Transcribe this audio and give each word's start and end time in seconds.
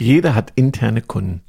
Jeder 0.00 0.34
hat 0.34 0.52
interne 0.54 1.02
Kunden. 1.02 1.42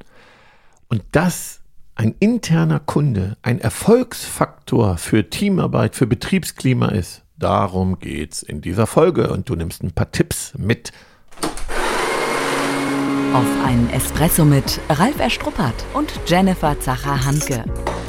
Und 0.90 1.04
dass 1.14 1.62
ein 1.96 2.16
interner 2.20 2.82
Kunde 2.82 3.38
ein 3.44 3.62
Erfolgsfaktor 3.62 4.98
für 4.98 5.30
Teamarbeit, 5.30 5.96
für 5.96 6.06
Betriebsklima 6.06 6.90
ist, 6.90 7.24
darum 7.38 8.00
geht's 8.00 8.44
in 8.44 8.60
dieser 8.60 8.88
Folge. 8.88 9.30
Und 9.30 9.48
du 9.48 9.56
nimmst 9.56 9.84
ein 9.84 9.94
paar 9.94 10.12
Tipps 10.12 10.52
mit. 10.58 10.92
Auf 13.34 13.48
einen 13.66 13.90
Espresso 13.94 14.44
mit 14.44 14.82
Ralf 14.90 15.18
Erstruppert 15.22 15.86
und 15.94 16.12
Jennifer 16.28 16.78
Zacher-Hanke. 16.78 17.64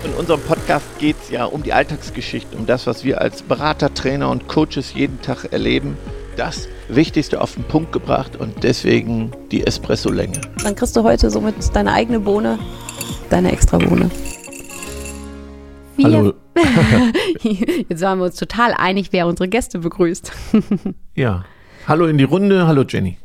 In 0.05 0.13
unserem 0.15 0.41
Podcast 0.41 0.99
geht 0.99 1.15
es 1.23 1.31
ja 1.31 1.45
um 1.45 1.63
die 1.63 1.73
Alltagsgeschichte, 1.73 2.57
um 2.57 2.67
das, 2.67 2.89
was 2.89 3.05
wir 3.05 3.21
als 3.21 3.43
Berater, 3.43 3.95
Trainer 3.95 4.29
und 4.29 4.49
Coaches 4.49 4.93
jeden 4.95 5.23
Tag 5.23 5.53
erleben. 5.53 5.97
Das 6.37 6.67
Wichtigste 6.89 7.41
auf 7.41 7.55
den 7.55 7.65
Punkt 7.65 7.93
gebracht 7.93 8.37
und 8.37 8.63
deswegen 8.63 9.33
die 9.51 9.67
Espresso-Länge. 9.67 10.41
Dann 10.63 10.75
kriegst 10.75 10.97
du 10.97 11.03
heute 11.03 11.31
somit 11.31 11.55
deine 11.75 11.93
eigene 11.93 12.21
Bohne, 12.21 12.59
deine 13.29 13.53
extra 13.53 13.77
Bohne. 13.77 14.11
Hallo. 16.03 16.33
Jetzt 17.43 18.01
waren 18.01 18.19
wir 18.19 18.25
uns 18.25 18.37
total 18.37 18.73
einig, 18.73 19.09
wer 19.13 19.27
unsere 19.27 19.49
Gäste 19.49 19.79
begrüßt. 19.79 20.33
Ja. 21.15 21.45
Hallo 21.87 22.07
in 22.07 22.17
die 22.17 22.25
Runde. 22.25 22.67
Hallo 22.67 22.85
Jenny. 22.89 23.19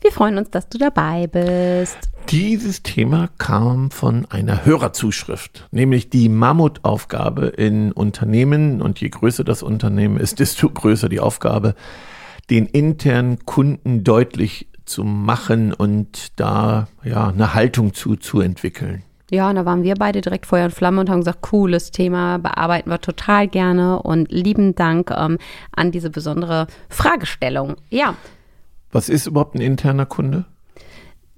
Wir 0.00 0.10
freuen 0.10 0.36
uns, 0.36 0.50
dass 0.50 0.68
du 0.68 0.78
dabei 0.78 1.28
bist. 1.28 1.96
Dieses 2.30 2.82
Thema 2.82 3.28
kam 3.38 3.92
von 3.92 4.26
einer 4.30 4.64
Hörerzuschrift, 4.64 5.68
nämlich 5.70 6.10
die 6.10 6.28
Mammutaufgabe 6.28 7.46
in 7.46 7.92
Unternehmen. 7.92 8.82
Und 8.82 9.00
je 9.00 9.10
größer 9.10 9.44
das 9.44 9.62
Unternehmen 9.62 10.16
ist, 10.16 10.40
desto 10.40 10.68
größer 10.68 11.08
die 11.08 11.20
Aufgabe, 11.20 11.76
den 12.50 12.66
internen 12.66 13.44
Kunden 13.46 14.04
deutlich 14.04 14.68
zu 14.84 15.04
machen 15.04 15.72
und 15.72 16.38
da 16.38 16.88
ja 17.04 17.28
eine 17.28 17.54
Haltung 17.54 17.94
zu, 17.94 18.16
zu 18.16 18.40
entwickeln. 18.40 19.02
Ja, 19.30 19.48
und 19.48 19.54
da 19.54 19.64
waren 19.64 19.84
wir 19.84 19.94
beide 19.94 20.20
direkt 20.20 20.46
Feuer 20.46 20.64
und 20.64 20.74
Flamme 20.74 21.00
und 21.00 21.08
haben 21.08 21.20
gesagt, 21.20 21.40
cooles 21.42 21.92
Thema, 21.92 22.38
bearbeiten 22.38 22.90
wir 22.90 23.00
total 23.00 23.46
gerne 23.46 24.02
und 24.02 24.30
lieben 24.32 24.74
Dank 24.74 25.12
ähm, 25.16 25.38
an 25.70 25.92
diese 25.92 26.10
besondere 26.10 26.66
Fragestellung. 26.88 27.76
Ja, 27.90 28.16
Was 28.90 29.08
ist 29.08 29.28
überhaupt 29.28 29.54
ein 29.54 29.60
interner 29.60 30.06
Kunde? 30.06 30.46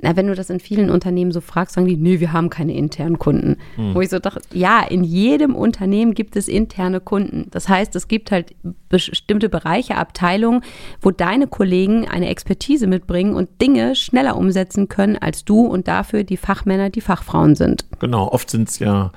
Na, 0.03 0.17
wenn 0.17 0.27
du 0.27 0.35
das 0.35 0.51
in 0.51 0.59
vielen 0.59 0.91
Unternehmen 0.91 1.31
so 1.31 1.41
fragst, 1.41 1.77
sagen 1.77 1.87
die, 1.87 1.97
nee, 1.97 2.19
wir 2.19 2.33
haben 2.33 2.51
keine 2.51 2.75
internen 2.75 3.21
Kunden. 3.21 3.57
Wo 3.95 4.01
ich 4.01 4.11
so 4.11 4.19
dachte, 4.19 4.43
ja, 4.53 4.83
in 4.83 5.05
jedem 5.05 5.55
Unternehmen 5.55 6.15
gibt 6.15 6.35
es 6.35 6.49
interne 6.49 7.01
Kunden. 7.01 7.47
Das 7.53 7.69
heißt, 7.69 7.95
es 7.95 8.09
gibt 8.09 8.33
halt 8.33 8.55
bestimmte 8.89 9.49
Bereiche, 9.49 9.97
Abteilungen, 9.97 10.63
wo 11.01 11.13
deine 11.13 11.47
Kollegen 11.47 12.09
eine 12.09 12.29
Expertise 12.29 12.89
mitbringen 12.89 13.35
und 13.35 13.49
Dinge 13.61 13.95
schneller 13.95 14.37
umsetzen 14.37 14.89
können 14.89 15.17
als 15.17 15.45
du 15.45 15.67
und 15.67 15.87
dafür 15.87 16.25
die 16.25 16.37
Fachmänner, 16.37 16.91
die 16.91 17.01
Fachfrauen 17.01 17.55
sind. 17.55 17.85
Genau, 18.01 18.27
oft 18.27 18.51
sind 18.51 18.69
es 18.69 18.81
ja 18.81 19.13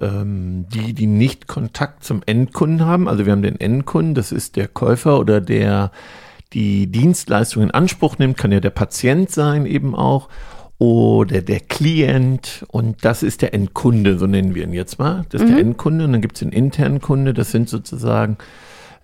ähm, 0.00 0.66
die, 0.72 0.94
die 0.94 1.06
nicht 1.06 1.46
Kontakt 1.46 2.04
zum 2.04 2.22
Endkunden 2.24 2.86
haben. 2.86 3.06
Also 3.06 3.26
wir 3.26 3.32
haben 3.32 3.42
den 3.42 3.60
Endkunden, 3.60 4.14
das 4.14 4.32
ist 4.32 4.56
der 4.56 4.68
Käufer 4.68 5.18
oder 5.18 5.42
der 5.42 5.90
die 6.52 6.86
Dienstleistung 6.86 7.64
in 7.64 7.70
Anspruch 7.70 8.18
nimmt, 8.18 8.36
kann 8.36 8.52
ja 8.52 8.60
der 8.60 8.70
Patient 8.70 9.30
sein 9.30 9.66
eben 9.66 9.94
auch 9.94 10.28
oder 10.78 11.40
der 11.40 11.60
Klient. 11.60 12.64
Und 12.68 13.04
das 13.04 13.22
ist 13.22 13.42
der 13.42 13.54
Endkunde, 13.54 14.18
so 14.18 14.26
nennen 14.26 14.54
wir 14.54 14.64
ihn 14.64 14.72
jetzt 14.72 14.98
mal. 14.98 15.24
Das 15.30 15.42
ist 15.42 15.50
der 15.50 15.58
Endkunde 15.58 16.04
und 16.04 16.12
dann 16.12 16.20
gibt 16.20 16.36
es 16.36 16.40
den 16.40 16.52
internen 16.52 17.00
Kunde, 17.00 17.34
das 17.34 17.50
sind 17.50 17.68
sozusagen, 17.68 18.36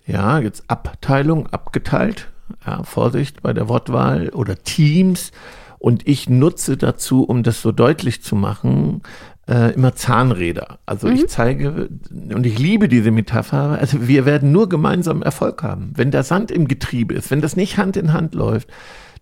ja, 0.05 0.39
jetzt 0.39 0.63
Abteilung 0.67 1.47
abgeteilt, 1.47 2.29
ja, 2.65 2.83
Vorsicht 2.83 3.41
bei 3.41 3.53
der 3.53 3.69
Wortwahl 3.69 4.29
oder 4.29 4.55
Teams. 4.57 5.31
Und 5.79 6.07
ich 6.07 6.29
nutze 6.29 6.77
dazu, 6.77 7.23
um 7.23 7.43
das 7.43 7.61
so 7.61 7.73
deutlich 7.73 8.23
zu 8.23 8.37
machen, 8.37 9.01
äh, 9.49 9.73
immer 9.73 9.95
Zahnräder. 9.95 10.79
Also 10.85 11.07
ich 11.09 11.27
zeige, 11.27 11.89
und 12.11 12.45
ich 12.45 12.59
liebe 12.59 12.87
diese 12.87 13.11
Metapher, 13.11 13.77
also 13.79 14.07
wir 14.07 14.25
werden 14.25 14.51
nur 14.51 14.69
gemeinsam 14.69 15.21
Erfolg 15.21 15.63
haben. 15.63 15.91
Wenn 15.95 16.11
der 16.11 16.23
Sand 16.23 16.51
im 16.51 16.67
Getriebe 16.67 17.13
ist, 17.13 17.31
wenn 17.31 17.41
das 17.41 17.55
nicht 17.55 17.77
Hand 17.77 17.97
in 17.97 18.13
Hand 18.13 18.35
läuft, 18.35 18.69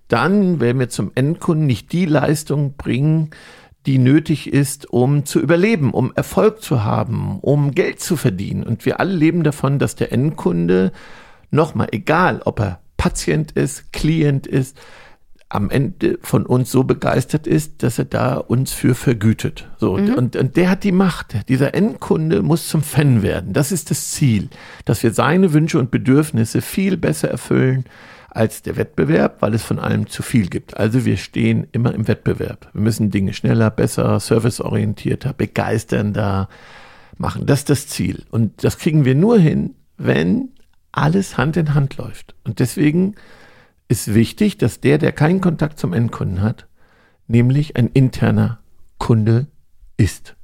dann 0.07 0.59
werden 0.59 0.79
wir 0.79 0.89
zum 0.89 1.11
Endkunden 1.15 1.65
nicht 1.65 1.91
die 1.91 2.05
Leistung 2.05 2.75
bringen, 2.75 3.29
die 3.85 3.97
nötig 3.97 4.51
ist, 4.51 4.91
um 4.91 5.25
zu 5.25 5.39
überleben, 5.39 5.91
um 5.91 6.11
Erfolg 6.13 6.61
zu 6.61 6.83
haben, 6.83 7.39
um 7.39 7.71
Geld 7.71 7.99
zu 7.99 8.15
verdienen. 8.15 8.63
Und 8.63 8.85
wir 8.85 8.99
alle 8.99 9.13
leben 9.13 9.43
davon, 9.43 9.79
dass 9.79 9.95
der 9.95 10.11
Endkunde, 10.11 10.91
nochmal, 11.49 11.87
egal 11.91 12.41
ob 12.45 12.59
er 12.59 12.79
Patient 12.97 13.53
ist, 13.53 13.91
Klient 13.91 14.45
ist, 14.45 14.77
am 15.51 15.69
Ende 15.69 16.17
von 16.21 16.45
uns 16.45 16.71
so 16.71 16.85
begeistert 16.85 17.45
ist, 17.45 17.83
dass 17.83 17.99
er 17.99 18.05
da 18.05 18.35
uns 18.35 18.71
für 18.71 18.95
vergütet. 18.95 19.67
So, 19.77 19.93
und, 19.95 20.15
und, 20.15 20.35
und 20.37 20.55
der 20.55 20.69
hat 20.69 20.85
die 20.85 20.93
Macht. 20.93 21.49
Dieser 21.49 21.75
Endkunde 21.75 22.41
muss 22.41 22.69
zum 22.69 22.81
Fan 22.81 23.21
werden. 23.21 23.51
Das 23.51 23.73
ist 23.73 23.91
das 23.91 24.11
Ziel, 24.11 24.47
dass 24.85 25.03
wir 25.03 25.11
seine 25.11 25.51
Wünsche 25.51 25.77
und 25.77 25.91
Bedürfnisse 25.91 26.61
viel 26.61 26.95
besser 26.95 27.29
erfüllen 27.29 27.83
als 28.29 28.61
der 28.61 28.77
Wettbewerb, 28.77 29.41
weil 29.41 29.53
es 29.53 29.61
von 29.61 29.77
allem 29.77 30.07
zu 30.07 30.23
viel 30.23 30.47
gibt. 30.47 30.77
Also 30.77 31.03
wir 31.03 31.17
stehen 31.17 31.67
immer 31.73 31.93
im 31.93 32.07
Wettbewerb. 32.07 32.69
Wir 32.71 32.81
müssen 32.81 33.11
Dinge 33.11 33.33
schneller, 33.33 33.69
besser, 33.69 34.21
serviceorientierter, 34.21 35.33
begeisternder 35.33 36.47
machen. 37.17 37.45
Das 37.45 37.59
ist 37.59 37.69
das 37.69 37.87
Ziel. 37.87 38.23
Und 38.31 38.63
das 38.63 38.77
kriegen 38.77 39.03
wir 39.03 39.15
nur 39.15 39.37
hin, 39.37 39.75
wenn 39.97 40.51
alles 40.93 41.37
Hand 41.37 41.57
in 41.57 41.73
Hand 41.73 41.97
läuft. 41.97 42.35
Und 42.45 42.59
deswegen 42.59 43.15
ist 43.91 44.13
wichtig, 44.13 44.57
dass 44.57 44.79
der, 44.79 44.97
der 44.97 45.11
keinen 45.11 45.41
Kontakt 45.41 45.77
zum 45.77 45.93
Endkunden 45.93 46.41
hat, 46.41 46.67
nämlich 47.27 47.75
ein 47.75 47.87
interner 47.87 48.59
Kunde 48.97 49.47
ist 49.97 50.35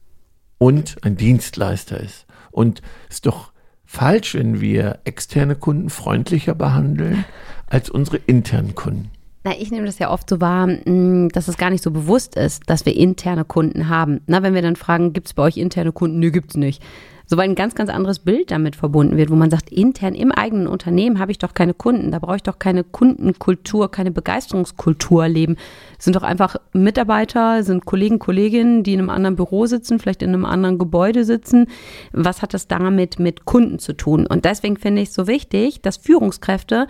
und 0.57 0.97
ein 1.03 1.15
Dienstleister 1.15 1.99
ist. 1.99 2.25
Und 2.51 2.81
es 3.09 3.15
ist 3.15 3.25
doch 3.25 3.53
falsch, 3.85 4.35
wenn 4.35 4.59
wir 4.59 4.99
externe 5.05 5.55
Kunden 5.55 5.89
freundlicher 5.89 6.55
behandeln 6.55 7.23
als 7.67 7.89
unsere 7.89 8.17
internen 8.17 8.75
Kunden. 8.75 9.11
Na, 9.45 9.53
ich 9.57 9.71
nehme 9.71 9.85
das 9.85 9.97
ja 9.99 10.11
oft 10.11 10.29
so 10.29 10.41
wahr, 10.41 10.67
mh, 10.67 11.29
dass 11.31 11.47
es 11.47 11.57
gar 11.57 11.69
nicht 11.69 11.83
so 11.83 11.91
bewusst 11.91 12.35
ist, 12.35 12.63
dass 12.69 12.85
wir 12.85 12.97
interne 12.97 13.45
Kunden 13.45 13.87
haben. 13.87 14.19
Na, 14.27 14.43
wenn 14.43 14.53
wir 14.53 14.61
dann 14.61 14.75
fragen, 14.75 15.13
gibt 15.13 15.27
es 15.27 15.33
bei 15.33 15.43
euch 15.43 15.55
interne 15.55 15.93
Kunden? 15.93 16.19
Nö, 16.19 16.31
gibt's 16.31 16.57
nicht. 16.57 16.83
So 17.29 17.37
ein 17.37 17.55
ganz, 17.55 17.75
ganz 17.75 17.89
anderes 17.89 18.19
Bild 18.19 18.51
damit 18.51 18.77
verbunden 18.77 19.17
wird, 19.17 19.29
wo 19.29 19.35
man 19.35 19.51
sagt, 19.51 19.69
intern 19.69 20.15
im 20.15 20.31
eigenen 20.31 20.67
Unternehmen 20.67 21.19
habe 21.19 21.31
ich 21.31 21.37
doch 21.37 21.53
keine 21.53 21.73
Kunden, 21.73 22.11
da 22.11 22.19
brauche 22.19 22.37
ich 22.37 22.43
doch 22.43 22.57
keine 22.57 22.85
Kundenkultur, 22.85 23.91
keine 23.91 24.11
Begeisterungskultur 24.11 25.27
leben. 25.27 25.57
Es 25.99 26.05
sind 26.05 26.15
doch 26.15 26.23
einfach 26.23 26.55
Mitarbeiter, 26.71 27.63
sind 27.63 27.85
Kollegen, 27.85 28.17
Kolleginnen, 28.17 28.83
die 28.83 28.93
in 28.93 28.99
einem 28.99 29.09
anderen 29.09 29.35
Büro 29.35 29.65
sitzen, 29.65 29.99
vielleicht 29.99 30.23
in 30.23 30.29
einem 30.29 30.45
anderen 30.45 30.77
Gebäude 30.77 31.25
sitzen. 31.25 31.67
Was 32.13 32.41
hat 32.41 32.53
das 32.53 32.69
damit 32.69 33.19
mit 33.19 33.43
Kunden 33.43 33.77
zu 33.79 33.91
tun? 33.91 34.25
Und 34.25 34.45
deswegen 34.45 34.77
finde 34.77 35.01
ich 35.01 35.09
es 35.09 35.15
so 35.15 35.27
wichtig, 35.27 35.81
dass 35.81 35.97
Führungskräfte 35.97 36.87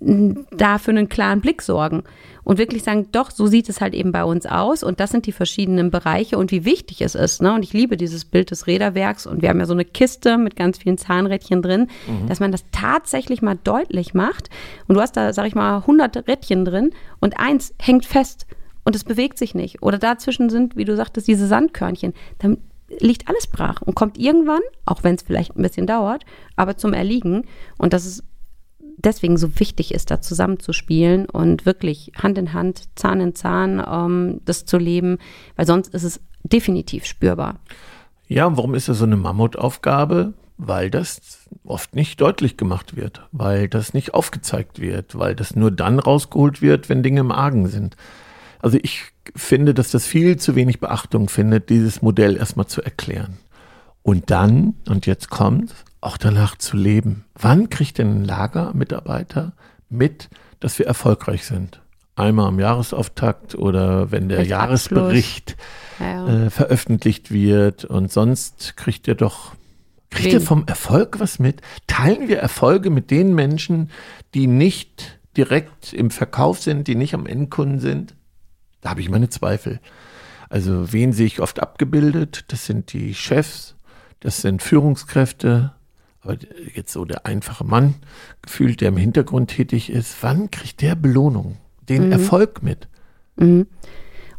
da 0.00 0.78
für 0.78 0.90
einen 0.90 1.08
klaren 1.08 1.40
Blick 1.40 1.62
sorgen 1.62 2.02
und 2.44 2.58
wirklich 2.58 2.82
sagen, 2.82 3.08
doch, 3.12 3.30
so 3.30 3.46
sieht 3.46 3.68
es 3.68 3.80
halt 3.80 3.94
eben 3.94 4.12
bei 4.12 4.24
uns 4.24 4.44
aus 4.44 4.82
und 4.82 5.00
das 5.00 5.10
sind 5.10 5.26
die 5.26 5.32
verschiedenen 5.32 5.90
Bereiche 5.90 6.36
und 6.36 6.50
wie 6.52 6.64
wichtig 6.66 7.00
es 7.00 7.14
ist. 7.14 7.40
Ne? 7.40 7.54
Und 7.54 7.62
ich 7.62 7.72
liebe 7.72 7.96
dieses 7.96 8.26
Bild 8.26 8.50
des 8.50 8.66
Räderwerks 8.66 9.26
und 9.26 9.40
wir 9.40 9.48
haben 9.48 9.58
ja 9.58 9.66
so 9.66 9.72
eine 9.72 9.86
Kiste 9.86 10.36
mit 10.36 10.54
ganz 10.54 10.78
vielen 10.78 10.98
Zahnrädchen 10.98 11.62
drin, 11.62 11.88
dass 12.28 12.40
man 12.40 12.52
das 12.52 12.64
tatsächlich 12.72 13.40
mal 13.40 13.58
deutlich 13.64 14.12
macht 14.12 14.50
und 14.86 14.96
du 14.96 15.00
hast 15.00 15.16
da, 15.16 15.32
sag 15.32 15.46
ich 15.46 15.54
mal, 15.54 15.78
100 15.78 16.28
Rädchen 16.28 16.64
drin 16.64 16.90
und 17.18 17.40
eins 17.40 17.74
hängt 17.80 18.04
fest 18.04 18.46
und 18.84 18.94
es 18.94 19.02
bewegt 19.02 19.38
sich 19.38 19.54
nicht 19.54 19.82
oder 19.82 19.98
dazwischen 19.98 20.50
sind, 20.50 20.76
wie 20.76 20.84
du 20.84 20.94
sagtest, 20.94 21.26
diese 21.26 21.46
Sandkörnchen. 21.46 22.12
Dann 22.38 22.58
liegt 23.00 23.28
alles 23.28 23.46
brach 23.46 23.82
und 23.82 23.96
kommt 23.96 24.18
irgendwann, 24.18 24.60
auch 24.84 25.02
wenn 25.02 25.14
es 25.14 25.22
vielleicht 25.22 25.56
ein 25.56 25.62
bisschen 25.62 25.86
dauert, 25.86 26.24
aber 26.54 26.76
zum 26.76 26.92
Erliegen 26.92 27.46
und 27.78 27.92
das 27.92 28.06
ist 28.06 28.22
deswegen 28.96 29.36
so 29.36 29.58
wichtig 29.58 29.92
ist, 29.94 30.10
da 30.10 30.20
zusammenzuspielen 30.20 31.26
und 31.26 31.66
wirklich 31.66 32.12
Hand 32.16 32.38
in 32.38 32.52
Hand, 32.52 32.84
Zahn 32.94 33.20
in 33.20 33.34
Zahn 33.34 33.82
ähm, 33.86 34.40
das 34.44 34.64
zu 34.64 34.78
leben, 34.78 35.18
weil 35.56 35.66
sonst 35.66 35.94
ist 35.94 36.04
es 36.04 36.20
definitiv 36.44 37.04
spürbar. 37.06 37.60
Ja, 38.28 38.46
und 38.46 38.56
warum 38.56 38.74
ist 38.74 38.88
das 38.88 38.98
so 38.98 39.04
eine 39.04 39.16
Mammutaufgabe? 39.16 40.34
Weil 40.58 40.90
das 40.90 41.48
oft 41.64 41.94
nicht 41.94 42.20
deutlich 42.20 42.56
gemacht 42.56 42.96
wird, 42.96 43.22
weil 43.30 43.68
das 43.68 43.92
nicht 43.92 44.14
aufgezeigt 44.14 44.80
wird, 44.80 45.18
weil 45.18 45.34
das 45.34 45.54
nur 45.54 45.70
dann 45.70 45.98
rausgeholt 45.98 46.62
wird, 46.62 46.88
wenn 46.88 47.02
Dinge 47.02 47.20
im 47.20 47.30
Argen 47.30 47.68
sind. 47.68 47.96
Also 48.60 48.78
ich 48.82 49.02
finde, 49.34 49.74
dass 49.74 49.90
das 49.90 50.06
viel 50.06 50.38
zu 50.38 50.56
wenig 50.56 50.80
Beachtung 50.80 51.28
findet, 51.28 51.68
dieses 51.68 52.00
Modell 52.00 52.36
erstmal 52.36 52.66
zu 52.66 52.80
erklären. 52.80 53.36
Und 54.02 54.30
dann, 54.30 54.76
und 54.88 55.06
jetzt 55.06 55.28
kommt, 55.28 55.74
auch 56.06 56.16
danach 56.16 56.56
zu 56.56 56.76
leben. 56.76 57.24
Wann 57.34 57.68
kriegt 57.68 57.98
denn 57.98 58.22
ein 58.22 58.24
Lagermitarbeiter 58.24 59.52
mit, 59.88 60.28
dass 60.60 60.78
wir 60.78 60.86
erfolgreich 60.86 61.44
sind? 61.44 61.80
Einmal 62.14 62.48
am 62.48 62.58
Jahresauftakt 62.58 63.54
oder 63.56 64.10
wenn 64.10 64.28
der 64.28 64.38
Vielleicht 64.38 64.50
Jahresbericht 64.50 65.56
Ja, 66.00 66.06
ja. 66.28 66.46
äh, 66.46 66.50
veröffentlicht 66.50 67.30
wird 67.30 67.84
und 67.84 68.10
sonst 68.10 68.76
kriegt 68.76 69.06
er 69.06 69.14
doch, 69.16 69.54
kriegt 70.10 70.28
er 70.28 70.32
Wenig. 70.34 70.48
vom 70.48 70.64
Erfolg 70.66 71.20
was 71.20 71.38
mit? 71.38 71.60
Teilen 71.86 72.28
wir 72.28 72.38
Erfolge 72.38 72.88
mit 72.88 73.10
den 73.10 73.34
Menschen, 73.34 73.90
die 74.32 74.46
nicht 74.46 75.18
direkt 75.36 75.92
im 75.92 76.10
Verkauf 76.10 76.62
sind, 76.62 76.88
die 76.88 76.94
nicht 76.94 77.12
am 77.12 77.26
Endkunden 77.26 77.80
sind? 77.80 78.14
Da 78.80 78.90
habe 78.90 79.02
ich 79.02 79.10
meine 79.10 79.28
Zweifel. 79.28 79.80
Also 80.48 80.92
wen 80.92 81.12
sehe 81.12 81.26
ich 81.26 81.40
oft 81.40 81.60
abgebildet? 81.60 82.44
Das 82.48 82.64
sind 82.64 82.92
die 82.94 83.14
Chefs, 83.14 83.74
das 84.20 84.40
sind 84.40 84.62
Führungskräfte, 84.62 85.72
aber 86.26 86.38
jetzt 86.74 86.92
so 86.92 87.04
der 87.04 87.26
einfache 87.26 87.64
Mann 87.64 87.94
gefühlt, 88.42 88.80
der 88.80 88.88
im 88.88 88.96
Hintergrund 88.96 89.50
tätig 89.50 89.90
ist, 89.90 90.16
wann 90.22 90.50
kriegt 90.50 90.82
der 90.82 90.94
Belohnung, 90.94 91.56
den 91.88 92.06
mhm. 92.06 92.12
Erfolg 92.12 92.62
mit? 92.62 92.88
Mhm. 93.36 93.66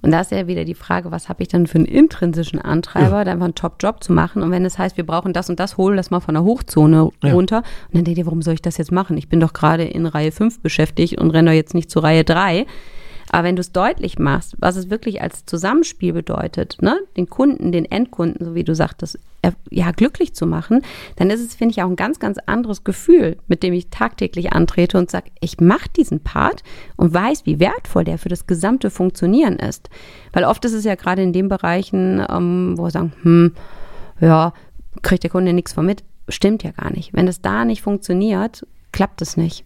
Und 0.01 0.11
da 0.11 0.21
ist 0.21 0.31
ja 0.31 0.47
wieder 0.47 0.63
die 0.63 0.75
Frage, 0.75 1.11
was 1.11 1.27
habe 1.27 1.41
ich 1.41 1.49
dann 1.49 1.65
für 1.67 1.79
einen 1.79 1.85
intrinsischen 1.85 2.61
Antreiber, 2.61 3.17
ja. 3.17 3.23
da 3.23 3.31
einfach 3.31 3.45
einen 3.45 3.55
Top-Job 3.55 4.03
zu 4.03 4.13
machen. 4.13 4.43
Und 4.43 4.51
wenn 4.51 4.63
es 4.63 4.77
heißt, 4.77 4.95
wir 4.95 5.05
brauchen 5.05 5.33
das 5.33 5.49
und 5.49 5.59
das, 5.59 5.77
hol 5.77 5.95
das 5.95 6.11
mal 6.11 6.19
von 6.19 6.35
der 6.35 6.43
Hochzone 6.43 7.09
ja. 7.23 7.33
runter. 7.33 7.57
Und 7.87 7.95
dann 7.95 8.03
denkt 8.03 8.19
ihr, 8.19 8.25
warum 8.25 8.41
soll 8.41 8.53
ich 8.53 8.61
das 8.61 8.77
jetzt 8.77 8.91
machen? 8.91 9.17
Ich 9.17 9.27
bin 9.27 9.39
doch 9.39 9.53
gerade 9.53 9.83
in 9.83 10.05
Reihe 10.05 10.31
5 10.31 10.61
beschäftigt 10.61 11.19
und 11.19 11.31
renne 11.31 11.51
doch 11.51 11.55
jetzt 11.55 11.73
nicht 11.73 11.89
zu 11.89 11.99
Reihe 11.99 12.23
3. 12.23 12.65
Aber 13.31 13.44
wenn 13.44 13.56
du 13.56 13.62
es 13.62 13.71
deutlich 13.71 14.19
machst, 14.19 14.56
was 14.59 14.75
es 14.77 14.89
wirklich 14.89 15.21
als 15.21 15.45
Zusammenspiel 15.45 16.13
bedeutet, 16.13 16.77
ne, 16.81 16.97
den 17.18 17.29
Kunden, 17.29 17.71
den 17.71 17.85
Endkunden, 17.85 18.45
so 18.45 18.56
wie 18.56 18.63
du 18.63 18.74
sagtest, 18.74 19.19
ja, 19.69 19.91
glücklich 19.91 20.33
zu 20.33 20.45
machen, 20.45 20.81
dann 21.15 21.29
ist 21.29 21.41
es, 21.41 21.56
finde 21.56 21.71
ich, 21.71 21.81
auch 21.81 21.89
ein 21.89 21.95
ganz, 21.95 22.19
ganz 22.19 22.38
anderes 22.45 22.83
Gefühl, 22.83 23.38
mit 23.47 23.63
dem 23.63 23.74
ich 23.74 23.89
tagtäglich 23.89 24.53
antrete 24.53 24.97
und 24.97 25.09
sage, 25.09 25.31
ich 25.39 25.59
mache 25.59 25.89
diesen 25.95 26.19
Part 26.19 26.63
und 26.95 27.13
weiß, 27.13 27.45
wie 27.45 27.59
wertvoll 27.59 28.03
der 28.03 28.18
für 28.18 28.29
das 28.29 28.47
gesamte 28.47 28.89
Funktionieren 28.89 29.57
ist. 29.57 29.89
Weil 30.33 30.44
oft 30.44 30.65
ist 30.65 30.73
es 30.73 30.83
ja 30.83 30.95
gerade 30.95 31.21
in 31.21 31.33
den 31.33 31.50
Bereichen, 31.50 32.25
ähm, 32.30 32.73
wo 32.77 32.83
wir 32.83 32.91
sagen, 32.91 33.13
hm, 33.21 33.53
ja, 34.19 34.53
kriegt 35.01 35.23
der 35.23 35.30
Kunde 35.30 35.53
nichts 35.53 35.73
von 35.73 35.85
mit. 35.85 36.03
Stimmt 36.30 36.63
ja 36.63 36.71
gar 36.71 36.91
nicht. 36.91 37.13
Wenn 37.13 37.27
es 37.27 37.41
da 37.41 37.63
nicht 37.63 37.81
funktioniert, 37.81 38.65
klappt 38.91 39.21
es 39.21 39.38
nicht. 39.38 39.63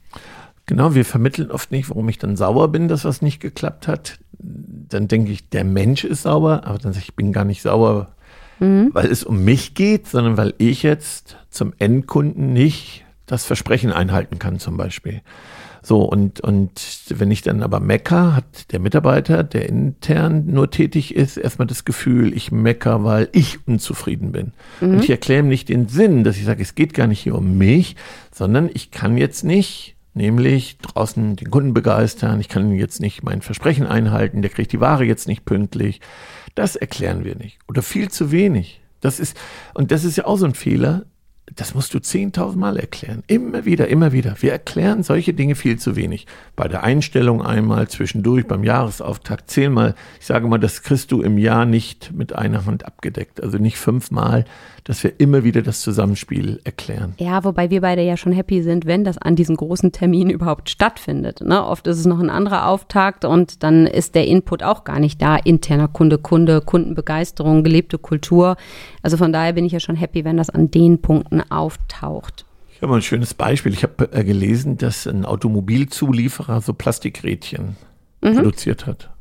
Genau, 0.66 0.96
wir 0.96 1.06
vermitteln 1.06 1.52
oft 1.52 1.72
nicht, 1.72 1.90
warum 1.90 2.08
ich 2.10 2.18
dann 2.18 2.36
sauer 2.38 2.72
bin, 2.72 2.88
dass 2.88 3.06
was 3.06 3.22
nicht 3.22 3.40
geklappt 3.40 3.88
hat. 3.88 4.20
Dann 4.40 5.08
denke 5.08 5.32
ich, 5.32 5.50
der 5.50 5.64
Mensch 5.64 6.04
ist 6.04 6.24
sauer, 6.24 6.64
aber 6.66 6.78
dann 6.78 6.94
sage 6.94 7.04
ich, 7.04 7.10
ich 7.10 7.16
bin 7.16 7.34
gar 7.34 7.46
nicht 7.46 7.62
sauer, 7.62 8.16
mhm. 8.60 8.90
weil 8.94 9.08
es 9.08 9.24
um 9.24 9.44
mich 9.44 9.74
geht, 9.74 10.08
sondern 10.08 10.38
weil 10.38 10.54
ich 10.58 10.84
jetzt 10.84 11.38
zum 11.50 11.74
Endkunden 11.78 12.54
nicht 12.54 13.06
das 13.26 13.46
Versprechen 13.46 13.92
einhalten 13.92 14.40
kann, 14.40 14.60
zum 14.60 14.78
Beispiel. 14.78 15.22
So, 15.84 16.04
und, 16.04 16.42
und 16.42 16.72
wenn 17.10 17.32
ich 17.32 17.42
dann 17.42 17.64
aber 17.64 17.80
mecker, 17.80 18.36
hat 18.36 18.72
der 18.72 18.80
Mitarbeiter, 18.80 19.44
der 19.44 19.68
intern 19.68 20.46
nur 20.46 20.70
tätig 20.70 21.16
ist, 21.16 21.38
erstmal 21.38 21.68
das 21.68 21.86
Gefühl, 21.86 22.36
ich 22.36 22.52
mecker, 22.52 23.04
weil 23.04 23.30
ich 23.32 23.68
unzufrieden 23.68 24.32
bin. 24.32 24.54
Mhm. 24.80 24.92
Und 24.92 25.04
ich 25.04 25.10
erkläre 25.10 25.40
ihm 25.40 25.48
nicht 25.48 25.70
den 25.70 25.88
Sinn, 25.88 26.24
dass 26.24 26.38
ich 26.38 26.46
sage, 26.46 26.62
es 26.62 26.76
geht 26.76 26.94
gar 26.94 27.08
nicht 27.08 27.22
hier 27.22 27.36
um 27.36 27.58
mich, 27.58 27.96
sondern 28.32 28.70
ich 28.72 28.92
kann 28.92 29.18
jetzt 29.18 29.44
nicht 29.44 29.96
Nämlich 30.14 30.78
draußen 30.80 31.38
den 31.38 31.50
Kunden 31.50 31.74
begeistern, 31.74 32.42
ich 32.42 32.50
kann 32.50 32.74
jetzt 32.76 33.00
nicht 33.00 33.24
mein 33.24 33.42
Versprechen 33.42 33.88
einhalten, 33.88 34.42
der 34.42 34.52
kriegt 34.52 34.74
die 34.74 34.82
Ware 34.82 35.06
jetzt 35.06 35.28
nicht 35.28 35.46
pünktlich. 35.46 36.02
Das 36.54 36.76
erklären 36.76 37.24
wir 37.24 37.36
nicht. 37.36 37.60
Oder 37.70 37.82
viel 37.82 38.10
zu 38.10 38.32
wenig. 38.32 38.82
Das 39.00 39.20
ist, 39.20 39.38
und 39.74 39.92
das 39.92 40.04
ist 40.04 40.18
ja 40.18 40.26
auch 40.26 40.38
so 40.38 40.46
ein 40.46 40.54
Fehler, 40.54 41.06
das 41.56 41.76
musst 41.76 41.94
du 41.94 41.98
10.000 41.98 42.56
Mal 42.56 42.78
erklären. 42.78 43.24
Immer 43.28 43.66
wieder, 43.66 43.88
immer 43.90 44.12
wieder. 44.14 44.36
Wir 44.40 44.54
erklären 44.54 45.04
solche 45.04 45.34
Dinge 45.34 45.56
viel 45.56 45.78
zu 45.78 45.96
wenig. 45.96 46.28
Bei 46.56 46.68
der 46.68 46.84
Einstellung 46.84 47.42
einmal, 47.42 47.88
zwischendurch, 47.90 48.48
beim 48.48 48.64
Jahresauftakt 48.64 49.50
zehnmal. 49.50 49.96
Ich 50.20 50.28
sage 50.28 50.48
mal, 50.48 50.60
das 50.60 50.82
kriegst 50.82 51.12
du 51.12 51.22
im 51.22 51.38
Jahr 51.38 51.66
nicht 51.66 52.14
mit 52.14 52.34
einer 52.34 52.66
Hand 52.66 52.86
abgedeckt. 52.86 53.44
Also 53.44 53.58
nicht 53.58 53.78
fünfmal, 53.78 54.46
dass 54.84 55.04
wir 55.04 55.20
immer 55.20 55.44
wieder 55.44 55.62
das 55.62 55.82
Zusammenspiel 55.82 56.62
erklären. 56.64 57.16
Ja, 57.18 57.44
wobei 57.44 57.70
wir 57.70 57.82
beide 57.82 58.02
ja 58.02 58.18
schon 58.18 58.32
happy 58.32 58.64
sind, 58.64 58.86
wenn 58.86 59.04
das 59.04 59.18
an 59.18 59.36
diesen 59.36 59.56
großen 59.58 59.92
Terminen 59.92 60.30
überhaupt 60.30 60.70
stattfindet. 60.70 61.42
Ne? 61.42 61.64
Oft 61.66 61.86
ist 61.88 61.98
es 62.00 62.06
noch 62.06 62.20
ein 62.20 62.30
anderer 62.30 62.68
Auftakt 62.68 63.26
und 63.26 63.62
dann 63.64 63.88
ist 63.88 64.16
der 64.16 64.26
Input 64.26 64.64
auch 64.64 64.84
gar 64.84 65.00
nicht 65.00 65.22
da. 65.22 65.36
Interner 65.36 65.88
Kunde, 65.88 66.18
Kunde, 66.18 66.62
Kundenbegeisterung, 66.62 67.64
gelebte 67.64 67.98
Kultur. 67.98 68.56
Also 69.02 69.18
von 69.18 69.34
daher 69.34 69.54
bin 69.54 69.66
ich 69.66 69.72
ja 69.72 69.80
schon 69.80 69.96
happy, 69.96 70.24
wenn 70.26 70.38
das 70.38 70.50
an 70.50 70.72
den 70.72 71.02
Punkten 71.02 71.42
auftaucht. 71.52 72.46
Ich 72.74 72.82
habe 72.82 72.96
ein 72.96 73.02
schönes 73.02 73.34
Beispiel. 73.34 73.74
Ich 73.74 73.84
habe 73.84 74.12
äh, 74.12 74.24
gelesen, 74.24 74.78
dass 74.78 75.06
ein 75.06 75.26
Automobilzulieferer 75.26 76.62
so 76.62 76.74
Plastikrädchen 76.74 77.76
mhm. 78.22 78.36
produziert 78.36 78.86
hat. 78.88 79.12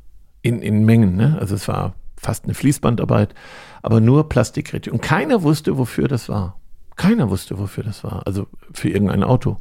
In, 0.43 0.62
in 0.62 0.85
Mengen. 0.85 1.17
Ne? 1.17 1.37
Also 1.38 1.55
es 1.55 1.69
war 1.69 1.94
fast 2.17 2.44
eine 2.44 2.55
Fließbandarbeit, 2.55 3.35
aber 3.82 4.00
nur 4.00 4.29
Plastikrädchen. 4.29 4.93
Und 4.93 5.03
keiner 5.03 5.43
wusste, 5.43 5.77
wofür 5.79 6.09
das 6.09 6.29
war. 6.29 6.59
Keiner 6.97 7.31
wusste, 7.31 7.59
wofür 7.59 7.85
das 7.85 8.05
war. 8.05 8.26
Also 8.26 8.47
für 8.73 8.88
irgendein 8.88 9.23
Auto. 9.25 9.59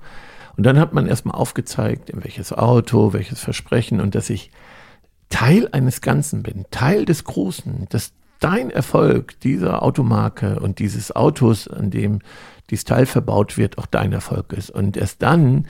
Und 0.57 0.65
dann 0.65 0.79
hat 0.79 0.93
man 0.93 1.07
erstmal 1.07 1.35
aufgezeigt, 1.35 2.09
in 2.09 2.23
welches 2.23 2.51
Auto, 2.51 3.13
welches 3.13 3.39
Versprechen 3.39 4.01
und 4.01 4.15
dass 4.15 4.29
ich 4.29 4.51
Teil 5.29 5.69
eines 5.71 6.01
Ganzen 6.01 6.43
bin, 6.43 6.65
Teil 6.71 7.05
des 7.05 7.23
Großen, 7.23 7.87
dass 7.89 8.13
dein 8.39 8.69
Erfolg 8.69 9.39
dieser 9.41 9.83
Automarke 9.83 10.59
und 10.59 10.79
dieses 10.79 11.15
Autos, 11.15 11.67
an 11.67 11.91
dem 11.91 12.19
dieses 12.69 12.85
Teil 12.85 13.05
verbaut 13.05 13.57
wird, 13.57 13.77
auch 13.77 13.85
dein 13.85 14.13
Erfolg 14.13 14.53
ist. 14.53 14.69
Und 14.69 14.95
erst 14.95 15.21
dann 15.21 15.65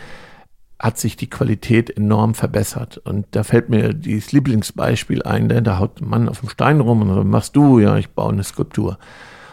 hat 0.80 0.98
sich 0.98 1.18
die 1.18 1.30
Qualität 1.30 1.96
enorm 1.96 2.34
verbessert. 2.34 2.98
Und 2.98 3.26
da 3.32 3.44
fällt 3.44 3.70
mir 3.70 3.94
dieses 3.94 4.32
Lieblingsbeispiel 4.32 5.24
ein, 5.24 5.48
ne? 5.48 5.62
da 5.62 5.78
haut 5.78 6.02
ein 6.02 6.08
Mann 6.10 6.30
auf 6.30 6.40
dem 6.40 6.50
Stein 6.50 6.80
rum 6.80 7.02
und 7.02 7.14
sagt, 7.14 7.28
machst 7.28 7.56
du? 7.56 7.80
Ja, 7.80 7.98
ich 7.98 8.10
baue 8.10 8.32
eine 8.32 8.44
Skulptur. 8.44 8.98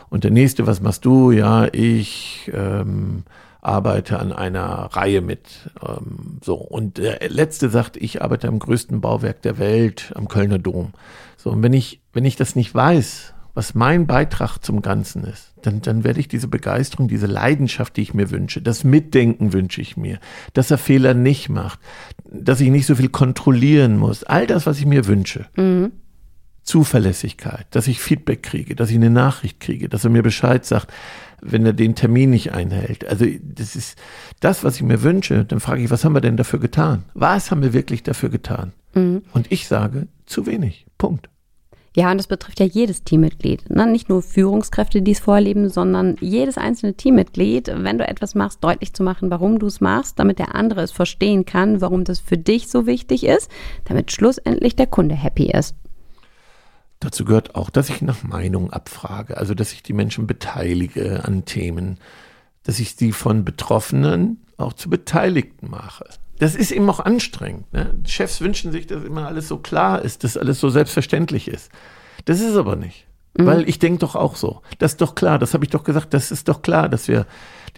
Und 0.09 0.23
der 0.23 0.31
nächste, 0.31 0.67
was 0.69 0.81
machst 0.81 1.05
du? 1.05 1.33
Ja, 1.33 1.67
ich 1.73 2.51
ähm, 2.55 3.25
arbeite 3.67 4.19
an 4.21 4.33
einer 4.33 4.89
Reihe 4.93 5.21
mit. 5.21 5.71
Ähm, 5.87 6.39
so. 6.43 6.55
Und 6.55 6.99
der 6.99 7.29
letzte 7.29 7.69
sagt, 7.69 7.97
ich 7.97 8.23
arbeite 8.23 8.49
am 8.49 8.59
größten 8.59 9.01
Bauwerk 9.01 9.43
der 9.43 9.59
Welt, 9.59 10.13
am 10.15 10.29
Kölner 10.29 10.59
Dom. 10.59 10.93
So, 11.37 11.51
und 11.51 11.63
wenn 11.63 11.73
ich, 11.73 12.01
wenn 12.13 12.25
ich 12.25 12.37
das 12.37 12.57
nicht 12.57 12.75
weiß, 12.75 13.35
was 13.55 13.75
mein 13.75 14.07
Beitrag 14.07 14.59
zum 14.59 14.83
Ganzen 14.83 15.25
ist, 15.25 15.55
dann, 15.63 15.81
dann 15.81 16.05
werde 16.05 16.21
ich 16.21 16.29
diese 16.29 16.47
Begeisterung, 16.47 17.09
diese 17.09 17.27
Leidenschaft, 17.27 17.97
die 17.97 18.03
ich 18.03 18.15
mir 18.15 18.31
wünsche, 18.31 18.61
das 18.61 18.85
Mitdenken 18.85 19.55
wünsche 19.55 19.81
ich 19.81 19.97
mir, 19.97 20.21
dass 20.53 20.71
er 20.71 20.79
Fehler 20.79 21.15
nicht 21.15 21.49
macht, 21.49 21.81
dass 22.31 22.61
ich 22.61 22.69
nicht 22.69 22.87
so 22.87 22.95
viel 22.95 23.09
kontrollieren 23.09 23.97
muss, 23.97 24.25
all 24.25 24.47
das, 24.47 24.67
was 24.67 24.79
ich 24.79 24.87
mir 24.87 25.07
wünsche. 25.07 25.47
Mhm. 25.57 25.93
Zuverlässigkeit, 26.65 27.67
dass 27.71 27.87
ich 27.87 28.01
Feedback 28.01 28.43
kriege, 28.43 28.75
dass 28.75 28.91
ich 28.91 28.97
eine 28.97 29.09
Nachricht 29.09 29.61
kriege, 29.61 29.89
dass 29.89 30.05
er 30.05 30.11
mir 30.11 30.23
Bescheid 30.23 30.67
sagt, 30.67 30.93
wenn 31.41 31.67
er 31.67 31.73
den 31.73 31.95
Termin 31.95 32.31
nicht 32.31 32.53
einhält. 32.53 33.07
Also 33.07 33.27
das 33.43 33.77
ist 33.77 33.99
das, 34.41 34.65
was 34.65 34.77
ich 34.77 34.83
mir 34.83 35.03
wünsche. 35.03 35.45
Dann 35.45 35.61
frage 35.61 35.83
ich, 35.83 35.91
was 35.91 36.05
haben 36.05 36.15
wir 36.15 36.21
denn 36.21 36.37
dafür 36.37 36.59
getan? 36.59 37.05
Was 37.15 37.51
haben 37.51 37.63
wir 37.63 37.73
wirklich 37.73 38.03
dafür 38.03 38.29
getan? 38.29 38.73
Mhm. 38.95 39.23
Und 39.33 39.51
ich 39.53 39.67
sage, 39.69 40.09
zu 40.27 40.47
wenig. 40.47 40.87
Punkt. 40.99 41.29
Ja, 41.97 42.11
und 42.11 42.19
das 42.19 42.27
betrifft 42.27 42.61
ja 42.61 42.67
jedes 42.67 43.05
Teammitglied. 43.05 43.71
Ne? 43.71 43.87
Nicht 43.87 44.11
nur 44.11 44.21
Führungskräfte, 44.21 45.01
die 45.01 45.13
es 45.13 45.19
vorleben, 45.19 45.71
sondern 45.71 46.17
jedes 46.21 46.59
einzelne 46.59 46.93
Teammitglied, 46.93 47.73
wenn 47.75 47.97
du 47.97 48.07
etwas 48.07 48.35
machst, 48.35 48.63
deutlich 48.63 48.93
zu 48.93 49.03
machen, 49.03 49.31
warum 49.31 49.59
du 49.59 49.67
es 49.67 49.81
machst, 49.81 50.19
damit 50.19 50.39
der 50.39 50.55
andere 50.55 50.83
es 50.83 50.93
verstehen 50.93 51.47
kann, 51.47 51.81
warum 51.81 52.05
das 52.05 52.21
für 52.21 52.37
dich 52.37 52.69
so 52.69 52.87
wichtig 52.87 53.25
ist, 53.25 53.51
damit 53.87 54.13
schlussendlich 54.13 54.77
der 54.77 54.89
Kunde 54.89 55.15
happy 55.15 55.51
ist. 55.51 55.75
Dazu 57.01 57.25
gehört 57.25 57.55
auch, 57.55 57.71
dass 57.71 57.91
ich 57.91 58.03
nach 58.03 58.23
Meinung 58.23 58.73
abfrage, 58.73 59.37
also 59.37 59.55
dass 59.55 59.73
ich 59.73 59.83
die 59.83 59.93
Menschen 59.93 60.27
beteilige 60.27 61.25
an 61.25 61.45
Themen, 61.45 61.99
dass 62.63 62.81
ich 62.81 62.97
sie 62.97 63.13
von 63.13 63.45
Betroffenen 63.45 64.43
auch 64.57 64.73
zu 64.73 64.89
Beteiligten 64.89 65.71
mache 65.71 66.07
das 66.39 66.55
ist 66.55 66.71
eben 66.71 66.89
auch 66.89 67.01
anstrengend. 67.01 67.73
Ne? 67.73 67.95
Chefs 68.07 68.41
wünschen 68.41 68.73
sich, 68.73 68.87
dass 68.87 69.05
immer 69.05 69.27
alles 69.27 69.49
so 69.49 69.59
klar 69.59 70.03
ist, 70.03 70.25
dass 70.25 70.37
alles 70.37 70.61
so 70.61 70.69
selbstverständlich 70.69 71.49
ist. 71.49 71.71
Das 72.25 72.41
ist 72.41 72.57
aber 72.57 72.77
nicht. 72.77 73.07
Mhm. 73.37 73.47
Weil 73.47 73.69
ich 73.69 73.79
denke 73.79 74.01
doch 74.01 74.15
auch 74.15 74.37
so. 74.37 74.63
Das 74.79 74.93
ist 74.93 75.01
doch 75.01 75.15
klar, 75.15 75.39
das 75.39 75.55
habe 75.55 75.65
ich 75.65 75.71
doch 75.71 75.85
gesagt, 75.85 76.15
das 76.15 76.31
ist 76.31 76.49
doch 76.49 76.63
klar, 76.63 76.89
dass 76.89 77.09
wir 77.09 77.27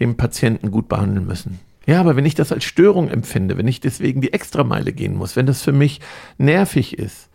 den 0.00 0.16
Patienten 0.16 0.70
gut 0.70 0.88
behandeln 0.88 1.26
müssen. 1.26 1.60
Ja, 1.86 2.00
aber 2.00 2.16
wenn 2.16 2.26
ich 2.26 2.34
das 2.34 2.52
als 2.52 2.64
Störung 2.64 3.08
empfinde, 3.08 3.56
wenn 3.56 3.66
ich 3.66 3.80
deswegen 3.80 4.20
die 4.20 4.32
Extrameile 4.32 4.92
gehen 4.92 5.16
muss, 5.16 5.36
wenn 5.36 5.46
das 5.46 5.62
für 5.62 5.72
mich 5.72 6.00
nervig 6.36 6.98
ist 6.98 7.27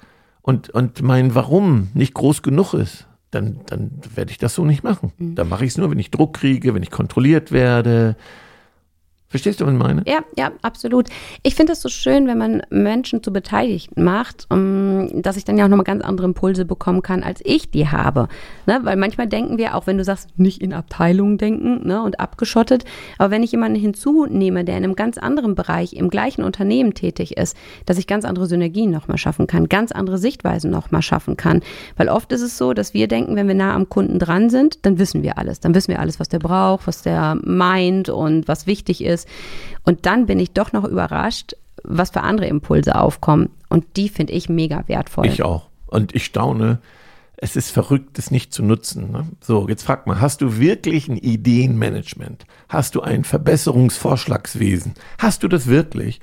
und, 0.43 0.69
und 0.69 1.01
mein 1.01 1.33
Warum 1.33 1.87
nicht 1.93 2.13
groß 2.13 2.43
genug 2.43 2.73
ist, 2.73 3.07
dann, 3.31 3.61
dann 3.65 3.91
werde 4.13 4.29
ich 4.29 4.37
das 4.37 4.53
so 4.53 4.65
nicht 4.65 4.83
machen. 4.83 5.11
Mhm. 5.17 5.35
Dann 5.35 5.49
mache 5.49 5.65
ich 5.65 5.71
es 5.71 5.77
nur, 5.77 5.89
wenn 5.89 5.97
ich 5.97 6.11
Druck 6.11 6.35
kriege, 6.35 6.75
wenn 6.75 6.83
ich 6.83 6.91
kontrolliert 6.91 7.51
werde, 7.51 8.15
Verstehst 9.33 9.59
du, 9.61 9.65
was 9.65 9.73
ich 9.73 9.79
meine? 9.79 10.03
Ja, 10.05 10.19
ja, 10.37 10.51
absolut. 10.61 11.07
Ich 11.41 11.55
finde 11.55 11.73
es 11.73 11.81
so 11.81 11.89
schön, 11.89 12.27
wenn 12.27 12.37
man 12.37 12.61
Menschen 12.69 13.23
zu 13.23 13.33
Beteiligten 13.33 14.03
macht, 14.03 14.45
um, 14.51 15.23
dass 15.23 15.37
ich 15.37 15.43
dann 15.43 15.57
ja 15.57 15.65
auch 15.65 15.69
nochmal 15.69 15.85
ganz 15.85 16.03
andere 16.03 16.27
Impulse 16.27 16.65
bekommen 16.65 17.01
kann, 17.01 17.23
als 17.23 17.41
ich 17.43 17.71
die 17.71 17.87
habe. 17.87 18.27
Ne? 18.67 18.81
Weil 18.83 18.95
manchmal 18.95 19.25
denken 19.25 19.57
wir, 19.57 19.73
auch 19.73 19.87
wenn 19.87 19.97
du 19.97 20.03
sagst, 20.03 20.37
nicht 20.37 20.61
in 20.61 20.71
Abteilungen 20.71 21.39
denken 21.39 21.87
ne? 21.87 22.03
und 22.03 22.19
abgeschottet, 22.19 22.85
aber 23.17 23.31
wenn 23.31 23.41
ich 23.41 23.51
jemanden 23.51 23.79
hinzunehme, 23.79 24.65
der 24.65 24.77
in 24.77 24.83
einem 24.83 24.95
ganz 24.95 25.17
anderen 25.17 25.55
Bereich 25.55 25.93
im 25.93 26.11
gleichen 26.11 26.43
Unternehmen 26.43 26.93
tätig 26.93 27.35
ist, 27.35 27.57
dass 27.87 27.97
ich 27.97 28.05
ganz 28.05 28.25
andere 28.25 28.45
Synergien 28.45 28.91
nochmal 28.91 29.17
schaffen 29.17 29.47
kann, 29.47 29.67
ganz 29.67 29.91
andere 29.91 30.19
Sichtweisen 30.19 30.69
nochmal 30.69 31.01
schaffen 31.01 31.37
kann. 31.37 31.61
Weil 31.97 32.07
oft 32.07 32.31
ist 32.33 32.43
es 32.43 32.59
so, 32.59 32.73
dass 32.73 32.93
wir 32.93 33.07
denken, 33.07 33.35
wenn 33.35 33.47
wir 33.47 33.55
nah 33.55 33.73
am 33.73 33.89
Kunden 33.89 34.19
dran 34.19 34.51
sind, 34.51 34.85
dann 34.85 34.99
wissen 34.99 35.23
wir 35.23 35.39
alles. 35.39 35.59
Dann 35.59 35.73
wissen 35.73 35.87
wir 35.87 35.99
alles, 35.99 36.19
was 36.19 36.29
der 36.29 36.37
braucht, 36.37 36.85
was 36.85 37.01
der 37.01 37.35
meint 37.43 38.09
und 38.09 38.47
was 38.47 38.67
wichtig 38.67 39.03
ist 39.03 39.22
ist. 39.23 39.29
Und 39.83 40.05
dann 40.05 40.25
bin 40.25 40.39
ich 40.39 40.51
doch 40.51 40.71
noch 40.71 40.85
überrascht, 40.85 41.53
was 41.83 42.11
für 42.11 42.21
andere 42.21 42.47
Impulse 42.47 42.95
aufkommen. 42.95 43.49
Und 43.69 43.97
die 43.97 44.09
finde 44.09 44.33
ich 44.33 44.49
mega 44.49 44.83
wertvoll. 44.87 45.25
Ich 45.25 45.43
auch. 45.43 45.69
Und 45.87 46.15
ich 46.15 46.25
staune, 46.25 46.79
es 47.37 47.55
ist 47.55 47.71
verrückt, 47.71 48.17
es 48.17 48.31
nicht 48.31 48.53
zu 48.53 48.63
nutzen. 48.63 49.11
Ne? 49.11 49.27
So, 49.41 49.67
jetzt 49.67 49.83
frag 49.83 50.07
mal, 50.07 50.21
hast 50.21 50.41
du 50.41 50.57
wirklich 50.57 51.09
ein 51.09 51.17
Ideenmanagement? 51.17 52.45
Hast 52.69 52.95
du 52.95 53.01
ein 53.01 53.23
Verbesserungsvorschlagswesen? 53.23 54.93
Hast 55.17 55.43
du 55.43 55.47
das 55.47 55.67
wirklich? 55.67 56.21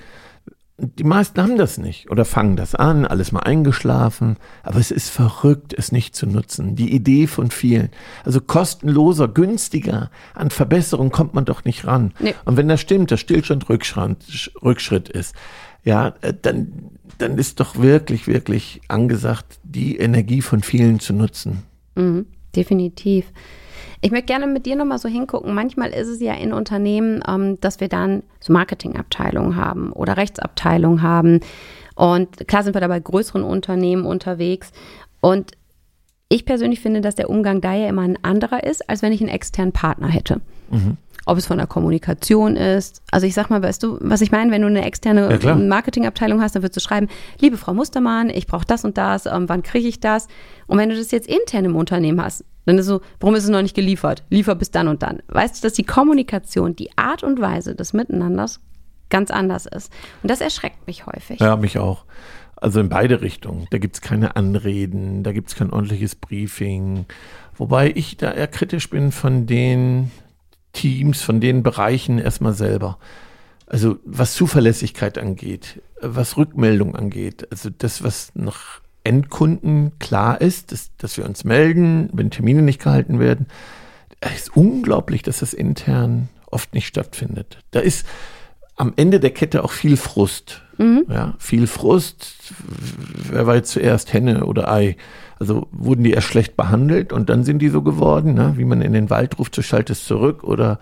Die 0.83 1.03
meisten 1.03 1.39
haben 1.41 1.57
das 1.57 1.77
nicht 1.77 2.09
oder 2.09 2.25
fangen 2.25 2.55
das 2.55 2.73
an, 2.73 3.05
alles 3.05 3.31
mal 3.31 3.41
eingeschlafen, 3.41 4.37
aber 4.63 4.79
es 4.79 4.89
ist 4.89 5.09
verrückt, 5.09 5.73
es 5.77 5.91
nicht 5.91 6.15
zu 6.15 6.25
nutzen. 6.25 6.75
Die 6.75 6.93
Idee 6.93 7.27
von 7.27 7.51
vielen. 7.51 7.89
Also 8.25 8.41
kostenloser, 8.41 9.27
günstiger 9.27 10.09
an 10.33 10.49
Verbesserung 10.49 11.11
kommt 11.11 11.35
man 11.35 11.45
doch 11.45 11.65
nicht 11.65 11.85
ran. 11.85 12.13
Nee. 12.19 12.33
Und 12.45 12.57
wenn 12.57 12.67
das 12.67 12.81
stimmt, 12.81 13.11
dass 13.11 13.19
Stillstand 13.19 13.69
Rückschritt 13.69 15.09
ist, 15.09 15.35
ja, 15.83 16.15
äh, 16.21 16.33
dann, 16.39 16.91
dann 17.17 17.37
ist 17.37 17.59
doch 17.59 17.75
wirklich, 17.77 18.27
wirklich 18.27 18.81
angesagt, 18.87 19.59
die 19.63 19.97
Energie 19.97 20.41
von 20.41 20.63
vielen 20.63 20.99
zu 20.99 21.13
nutzen. 21.13 21.63
Mhm, 21.95 22.25
definitiv. 22.55 23.31
Ich 24.01 24.11
möchte 24.11 24.27
gerne 24.27 24.47
mit 24.47 24.65
dir 24.65 24.75
nochmal 24.75 24.97
so 24.97 25.07
hingucken. 25.07 25.53
Manchmal 25.53 25.91
ist 25.91 26.07
es 26.07 26.19
ja 26.19 26.33
in 26.33 26.53
Unternehmen, 26.53 27.23
ähm, 27.27 27.59
dass 27.61 27.79
wir 27.79 27.87
dann 27.87 28.23
so 28.39 28.51
Marketingabteilungen 28.51 29.55
haben 29.55 29.91
oder 29.93 30.17
Rechtsabteilungen 30.17 31.01
haben. 31.01 31.39
Und 31.95 32.47
klar 32.47 32.63
sind 32.63 32.75
wir 32.75 32.81
da 32.81 32.87
bei 32.87 32.99
größeren 32.99 33.43
Unternehmen 33.43 34.05
unterwegs. 34.05 34.71
Und 35.19 35.51
ich 36.29 36.45
persönlich 36.45 36.79
finde, 36.79 37.01
dass 37.01 37.15
der 37.15 37.29
Umgang 37.29 37.61
da 37.61 37.73
ja 37.73 37.89
immer 37.89 38.01
ein 38.03 38.23
anderer 38.23 38.63
ist, 38.63 38.89
als 38.89 39.01
wenn 39.01 39.11
ich 39.11 39.21
einen 39.21 39.29
externen 39.29 39.73
Partner 39.73 40.07
hätte. 40.07 40.41
Mhm 40.71 40.97
ob 41.25 41.37
es 41.37 41.45
von 41.45 41.57
der 41.57 41.67
Kommunikation 41.67 42.55
ist. 42.55 43.01
Also 43.11 43.27
ich 43.27 43.33
sag 43.33 43.49
mal, 43.49 43.61
weißt 43.61 43.83
du, 43.83 43.97
was 44.01 44.21
ich 44.21 44.31
meine, 44.31 44.51
wenn 44.51 44.61
du 44.61 44.67
eine 44.67 44.85
externe 44.85 45.39
ja, 45.41 45.55
Marketingabteilung 45.55 46.41
hast, 46.41 46.55
dann 46.55 46.63
würdest 46.63 46.77
du 46.77 46.81
schreiben, 46.81 47.07
liebe 47.39 47.57
Frau 47.57 47.73
Mustermann, 47.73 48.29
ich 48.29 48.47
brauche 48.47 48.65
das 48.65 48.85
und 48.85 48.97
das, 48.97 49.25
ähm, 49.25 49.47
wann 49.47 49.63
kriege 49.63 49.87
ich 49.87 49.99
das? 49.99 50.27
Und 50.67 50.77
wenn 50.77 50.89
du 50.89 50.95
das 50.95 51.11
jetzt 51.11 51.27
intern 51.27 51.65
im 51.65 51.75
Unternehmen 51.75 52.21
hast, 52.21 52.43
dann 52.65 52.77
ist 52.77 52.85
so, 52.85 53.01
warum 53.19 53.35
ist 53.35 53.43
es 53.43 53.49
noch 53.49 53.61
nicht 53.61 53.75
geliefert? 53.75 54.23
Liefer 54.29 54.55
bis 54.55 54.71
dann 54.71 54.87
und 54.87 55.03
dann. 55.03 55.19
Weißt 55.27 55.57
du, 55.57 55.67
dass 55.67 55.73
die 55.73 55.83
Kommunikation, 55.83 56.75
die 56.75 56.95
Art 56.97 57.23
und 57.23 57.41
Weise 57.41 57.75
des 57.75 57.93
Miteinanders 57.93 58.59
ganz 59.09 59.29
anders 59.31 59.65
ist. 59.65 59.91
Und 60.23 60.31
das 60.31 60.41
erschreckt 60.41 60.87
mich 60.87 61.05
häufig. 61.05 61.39
Ja, 61.39 61.55
mich 61.55 61.77
auch. 61.77 62.05
Also 62.55 62.79
in 62.79 62.89
beide 62.89 63.21
Richtungen. 63.21 63.67
Da 63.71 63.79
gibt 63.79 63.95
es 63.95 64.01
keine 64.01 64.35
Anreden, 64.35 65.23
da 65.23 65.31
gibt 65.31 65.49
es 65.49 65.55
kein 65.55 65.71
ordentliches 65.71 66.15
Briefing. 66.15 67.05
Wobei 67.57 67.91
ich 67.93 68.17
da 68.17 68.31
eher 68.31 68.47
kritisch 68.47 68.89
bin 68.89 69.11
von 69.11 69.47
den 69.47 70.11
Teams, 70.73 71.21
von 71.21 71.39
den 71.39 71.63
Bereichen 71.63 72.19
erstmal 72.19 72.53
selber. 72.53 72.97
Also 73.67 73.97
was 74.03 74.33
Zuverlässigkeit 74.33 75.17
angeht, 75.17 75.81
was 76.01 76.37
Rückmeldung 76.37 76.95
angeht, 76.95 77.47
also 77.51 77.69
das, 77.69 78.03
was 78.03 78.31
nach 78.35 78.81
Endkunden 79.03 79.93
klar 79.99 80.41
ist, 80.41 80.71
dass, 80.71 80.91
dass 80.97 81.17
wir 81.17 81.25
uns 81.25 81.43
melden, 81.43 82.09
wenn 82.13 82.29
Termine 82.29 82.61
nicht 82.61 82.81
gehalten 82.81 83.19
werden, 83.19 83.47
es 84.19 84.43
ist 84.43 84.57
unglaublich, 84.57 85.23
dass 85.23 85.39
das 85.39 85.53
intern 85.53 86.29
oft 86.51 86.73
nicht 86.73 86.87
stattfindet. 86.87 87.57
Da 87.71 87.79
ist 87.79 88.05
am 88.75 88.93
Ende 88.95 89.19
der 89.19 89.31
Kette 89.31 89.63
auch 89.63 89.71
viel 89.71 89.97
Frust. 89.97 90.61
Mhm. 90.77 91.05
Ja, 91.09 91.35
viel 91.39 91.67
Frust. 91.67 92.53
Wer 93.29 93.47
war 93.47 93.55
jetzt 93.55 93.71
zuerst 93.71 94.13
Henne 94.13 94.45
oder 94.45 94.71
Ei? 94.71 94.97
Also 95.41 95.67
wurden 95.71 96.03
die 96.03 96.11
erst 96.11 96.27
schlecht 96.27 96.55
behandelt 96.55 97.11
und 97.11 97.31
dann 97.31 97.43
sind 97.43 97.63
die 97.63 97.69
so 97.69 97.81
geworden, 97.81 98.35
ne? 98.35 98.53
wie 98.57 98.63
man 98.63 98.83
in 98.83 98.93
den 98.93 99.09
Wald 99.09 99.39
ruft, 99.39 99.55
so 99.55 99.63
schaltet 99.63 99.97
es 99.97 100.05
zurück 100.05 100.43
oder 100.43 100.79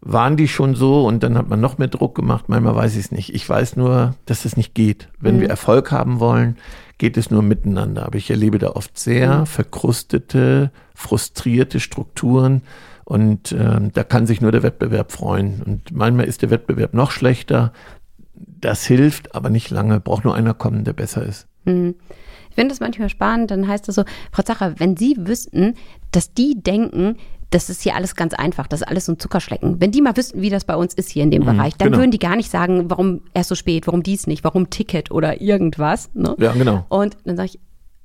waren 0.00 0.36
die 0.36 0.46
schon 0.46 0.76
so 0.76 1.04
und 1.04 1.24
dann 1.24 1.36
hat 1.36 1.48
man 1.48 1.60
noch 1.60 1.78
mehr 1.78 1.88
Druck 1.88 2.14
gemacht? 2.14 2.44
Manchmal 2.46 2.76
weiß 2.76 2.92
ich 2.92 3.06
es 3.06 3.10
nicht. 3.10 3.34
Ich 3.34 3.48
weiß 3.48 3.74
nur, 3.74 4.14
dass 4.24 4.44
es 4.44 4.56
nicht 4.56 4.72
geht. 4.72 5.08
Wenn 5.18 5.38
mhm. 5.38 5.40
wir 5.40 5.50
Erfolg 5.50 5.90
haben 5.90 6.20
wollen, 6.20 6.58
geht 6.98 7.16
es 7.16 7.32
nur 7.32 7.42
miteinander. 7.42 8.06
Aber 8.06 8.16
ich 8.18 8.30
erlebe 8.30 8.58
da 8.58 8.68
oft 8.68 8.96
sehr 8.96 9.38
mhm. 9.40 9.46
verkrustete, 9.46 10.70
frustrierte 10.94 11.80
Strukturen 11.80 12.62
und 13.04 13.50
äh, 13.50 13.80
da 13.92 14.04
kann 14.04 14.28
sich 14.28 14.40
nur 14.40 14.52
der 14.52 14.62
Wettbewerb 14.62 15.10
freuen. 15.10 15.60
Und 15.66 15.90
manchmal 15.90 16.26
ist 16.26 16.42
der 16.42 16.50
Wettbewerb 16.50 16.94
noch 16.94 17.10
schlechter. 17.10 17.72
Das 18.36 18.86
hilft, 18.86 19.34
aber 19.34 19.50
nicht 19.50 19.70
lange. 19.70 19.98
Braucht 19.98 20.24
nur 20.24 20.36
einer 20.36 20.54
kommen, 20.54 20.84
der 20.84 20.92
besser 20.92 21.24
ist. 21.24 21.48
Mhm 21.64 21.96
finde 22.58 22.72
es 22.72 22.80
manchmal 22.80 23.08
spannend, 23.08 23.52
dann 23.52 23.68
heißt 23.68 23.88
es 23.88 23.94
so, 23.94 24.04
Frau 24.32 24.42
Zacher, 24.42 24.74
wenn 24.78 24.96
Sie 24.96 25.16
wüssten, 25.16 25.74
dass 26.10 26.34
die 26.34 26.60
denken, 26.60 27.16
das 27.50 27.70
ist 27.70 27.82
hier 27.82 27.94
alles 27.94 28.16
ganz 28.16 28.34
einfach, 28.34 28.66
das 28.66 28.80
ist 28.80 28.88
alles 28.88 29.06
so 29.06 29.12
ein 29.12 29.18
Zuckerschlecken. 29.18 29.80
Wenn 29.80 29.92
die 29.92 30.02
mal 30.02 30.16
wüssten, 30.16 30.42
wie 30.42 30.50
das 30.50 30.64
bei 30.64 30.74
uns 30.74 30.92
ist 30.92 31.08
hier 31.08 31.22
in 31.22 31.30
dem 31.30 31.42
mhm, 31.42 31.46
Bereich, 31.46 31.74
dann 31.76 31.88
genau. 31.88 31.98
würden 31.98 32.10
die 32.10 32.18
gar 32.18 32.36
nicht 32.36 32.50
sagen, 32.50 32.90
warum 32.90 33.22
erst 33.32 33.48
so 33.48 33.54
spät, 33.54 33.86
warum 33.86 34.02
dies 34.02 34.26
nicht, 34.26 34.42
warum 34.42 34.70
Ticket 34.70 35.10
oder 35.10 35.40
irgendwas. 35.40 36.10
Ne? 36.14 36.34
Ja, 36.38 36.52
genau. 36.52 36.84
Und 36.88 37.16
dann 37.24 37.36
sage 37.36 37.50
ich, 37.54 37.60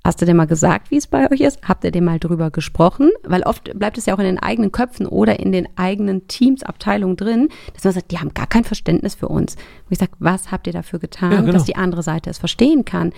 Hast 0.06 0.22
du 0.22 0.26
denn 0.26 0.36
mal 0.36 0.48
gesagt, 0.48 0.92
wie 0.92 0.98
es 0.98 1.08
bei 1.08 1.32
euch 1.32 1.40
ist? 1.40 1.62
Habt 1.66 1.86
ihr 1.86 1.92
denn 1.92 2.04
mal 2.04 2.20
drüber 2.20 2.52
gesprochen? 2.52 3.10
Weil 3.24 3.44
oft 3.44 3.72
bleibt 3.80 3.98
es 3.98 4.06
ja 4.06 4.14
auch 4.14 4.20
in 4.20 4.26
den 4.26 4.38
eigenen 4.38 4.74
Köpfen 4.74 5.08
oder 5.08 5.40
in 5.40 5.54
den 5.54 5.66
eigenen 5.78 6.28
Teams, 6.28 6.62
Abteilungen 6.62 7.16
drin, 7.16 7.48
dass 7.74 7.86
man 7.86 7.94
sagt, 7.94 8.12
die 8.12 8.20
haben 8.20 8.34
gar 8.34 8.48
kein 8.48 8.66
Verständnis 8.66 9.16
für 9.16 9.30
uns. 9.30 9.56
Und 9.56 9.92
ich 9.92 10.00
sage, 10.00 10.12
was 10.20 10.52
habt 10.52 10.68
ihr 10.68 10.74
dafür 10.74 11.00
getan, 11.00 11.32
ja, 11.32 11.40
genau. 11.40 11.54
dass 11.54 11.64
die 11.64 11.78
andere 11.78 12.04
Seite 12.04 12.30
es 12.30 12.38
verstehen 12.38 12.84
kann? 12.84 13.14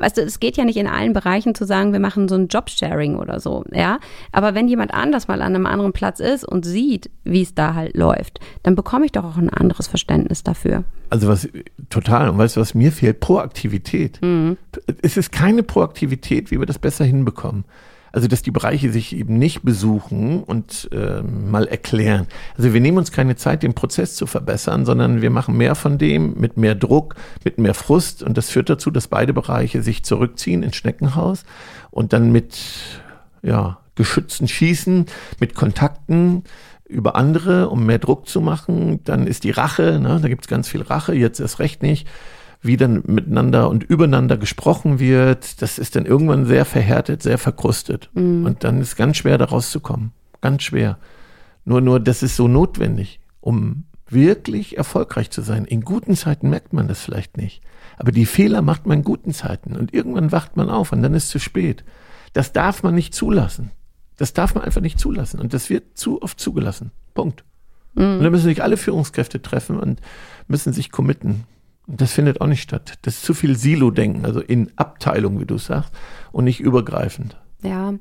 Weißt 0.00 0.16
du, 0.16 0.22
es 0.22 0.40
geht 0.40 0.56
ja 0.56 0.64
nicht 0.64 0.76
in 0.76 0.86
allen 0.86 1.12
Bereichen 1.12 1.54
zu 1.54 1.64
sagen, 1.64 1.92
wir 1.92 2.00
machen 2.00 2.28
so 2.28 2.34
ein 2.34 2.48
Jobsharing 2.48 3.16
oder 3.16 3.38
so, 3.38 3.64
ja. 3.72 3.98
Aber 4.32 4.54
wenn 4.54 4.66
jemand 4.66 4.92
anders 4.92 5.28
mal 5.28 5.42
an 5.42 5.54
einem 5.54 5.66
anderen 5.66 5.92
Platz 5.92 6.18
ist 6.18 6.44
und 6.44 6.64
sieht, 6.64 7.10
wie 7.24 7.42
es 7.42 7.54
da 7.54 7.74
halt 7.74 7.96
läuft, 7.96 8.40
dann 8.62 8.74
bekomme 8.74 9.04
ich 9.04 9.12
doch 9.12 9.24
auch 9.24 9.36
ein 9.36 9.50
anderes 9.50 9.86
Verständnis 9.86 10.42
dafür. 10.42 10.84
Also 11.10 11.28
was 11.28 11.48
total, 11.90 12.28
und 12.30 12.38
weißt 12.38 12.56
du, 12.56 12.60
was 12.60 12.74
mir 12.74 12.92
fehlt? 12.92 13.20
Proaktivität. 13.20 14.20
Mhm. 14.22 14.56
Es 15.02 15.16
ist 15.16 15.32
keine 15.32 15.62
Proaktivität, 15.62 16.50
wie 16.50 16.58
wir 16.58 16.66
das 16.66 16.78
besser 16.78 17.04
hinbekommen. 17.04 17.64
Also, 18.12 18.28
dass 18.28 18.42
die 18.42 18.50
Bereiche 18.50 18.90
sich 18.90 19.14
eben 19.14 19.38
nicht 19.38 19.62
besuchen 19.62 20.42
und 20.42 20.88
äh, 20.92 21.22
mal 21.22 21.66
erklären. 21.66 22.26
Also, 22.56 22.72
wir 22.72 22.80
nehmen 22.80 22.98
uns 22.98 23.12
keine 23.12 23.36
Zeit, 23.36 23.62
den 23.62 23.74
Prozess 23.74 24.16
zu 24.16 24.26
verbessern, 24.26 24.84
sondern 24.84 25.22
wir 25.22 25.30
machen 25.30 25.56
mehr 25.56 25.74
von 25.74 25.98
dem 25.98 26.34
mit 26.34 26.56
mehr 26.56 26.74
Druck, 26.74 27.14
mit 27.44 27.58
mehr 27.58 27.74
Frust. 27.74 28.22
Und 28.22 28.36
das 28.36 28.50
führt 28.50 28.70
dazu, 28.70 28.90
dass 28.90 29.08
beide 29.08 29.32
Bereiche 29.32 29.82
sich 29.82 30.04
zurückziehen 30.04 30.62
ins 30.62 30.76
Schneckenhaus 30.76 31.44
und 31.90 32.12
dann 32.12 32.32
mit, 32.32 32.58
ja, 33.42 33.78
Geschützen 33.94 34.48
schießen, 34.48 35.06
mit 35.40 35.54
Kontakten 35.54 36.44
über 36.88 37.16
andere, 37.16 37.68
um 37.68 37.86
mehr 37.86 37.98
Druck 37.98 38.28
zu 38.28 38.40
machen. 38.40 39.00
Dann 39.04 39.26
ist 39.26 39.44
die 39.44 39.50
Rache, 39.50 40.00
ne? 40.00 40.18
da 40.20 40.28
gibt's 40.28 40.48
ganz 40.48 40.68
viel 40.68 40.82
Rache, 40.82 41.14
jetzt 41.14 41.38
erst 41.38 41.58
recht 41.58 41.82
nicht 41.82 42.08
wie 42.62 42.76
dann 42.76 43.02
miteinander 43.06 43.68
und 43.68 43.84
übereinander 43.84 44.36
gesprochen 44.36 44.98
wird, 44.98 45.62
das 45.62 45.78
ist 45.78 45.96
dann 45.96 46.04
irgendwann 46.04 46.44
sehr 46.44 46.64
verhärtet, 46.64 47.22
sehr 47.22 47.38
verkrustet. 47.38 48.10
Mhm. 48.14 48.44
Und 48.44 48.64
dann 48.64 48.80
ist 48.80 48.96
ganz 48.96 49.16
schwer, 49.16 49.38
da 49.38 49.46
rauszukommen. 49.46 50.12
Ganz 50.40 50.62
schwer. 50.62 50.98
Nur, 51.64 51.80
nur, 51.80 52.00
das 52.00 52.22
ist 52.22 52.36
so 52.36 52.48
notwendig, 52.48 53.20
um 53.40 53.84
wirklich 54.08 54.76
erfolgreich 54.76 55.30
zu 55.30 55.40
sein. 55.40 55.64
In 55.64 55.82
guten 55.82 56.16
Zeiten 56.16 56.50
merkt 56.50 56.72
man 56.72 56.88
das 56.88 57.00
vielleicht 57.00 57.36
nicht. 57.36 57.62
Aber 57.96 58.12
die 58.12 58.26
Fehler 58.26 58.60
macht 58.60 58.86
man 58.86 58.98
in 58.98 59.04
guten 59.04 59.32
Zeiten. 59.32 59.76
Und 59.76 59.94
irgendwann 59.94 60.32
wacht 60.32 60.56
man 60.56 60.68
auf 60.68 60.92
und 60.92 61.02
dann 61.02 61.14
ist 61.14 61.24
es 61.24 61.30
zu 61.30 61.38
spät. 61.38 61.84
Das 62.32 62.52
darf 62.52 62.82
man 62.82 62.94
nicht 62.94 63.14
zulassen. 63.14 63.70
Das 64.16 64.32
darf 64.34 64.54
man 64.54 64.64
einfach 64.64 64.80
nicht 64.80 64.98
zulassen. 64.98 65.40
Und 65.40 65.54
das 65.54 65.70
wird 65.70 65.96
zu 65.96 66.20
oft 66.20 66.38
zugelassen. 66.38 66.90
Punkt. 67.14 67.44
Mhm. 67.94 68.02
Und 68.02 68.22
dann 68.22 68.32
müssen 68.32 68.44
sich 68.44 68.62
alle 68.62 68.76
Führungskräfte 68.76 69.40
treffen 69.40 69.78
und 69.78 70.00
müssen 70.46 70.72
sich 70.72 70.90
committen. 70.90 71.44
Das 71.92 72.12
findet 72.12 72.40
auch 72.40 72.46
nicht 72.46 72.62
statt. 72.62 72.98
Das 73.02 73.16
ist 73.16 73.24
zu 73.24 73.34
viel 73.34 73.56
Silo-Denken, 73.56 74.24
also 74.24 74.40
in 74.40 74.70
Abteilung, 74.76 75.40
wie 75.40 75.46
du 75.46 75.58
sagst, 75.58 75.92
und 76.30 76.44
nicht 76.44 76.60
übergreifend. 76.60 77.36
Ja, 77.62 77.94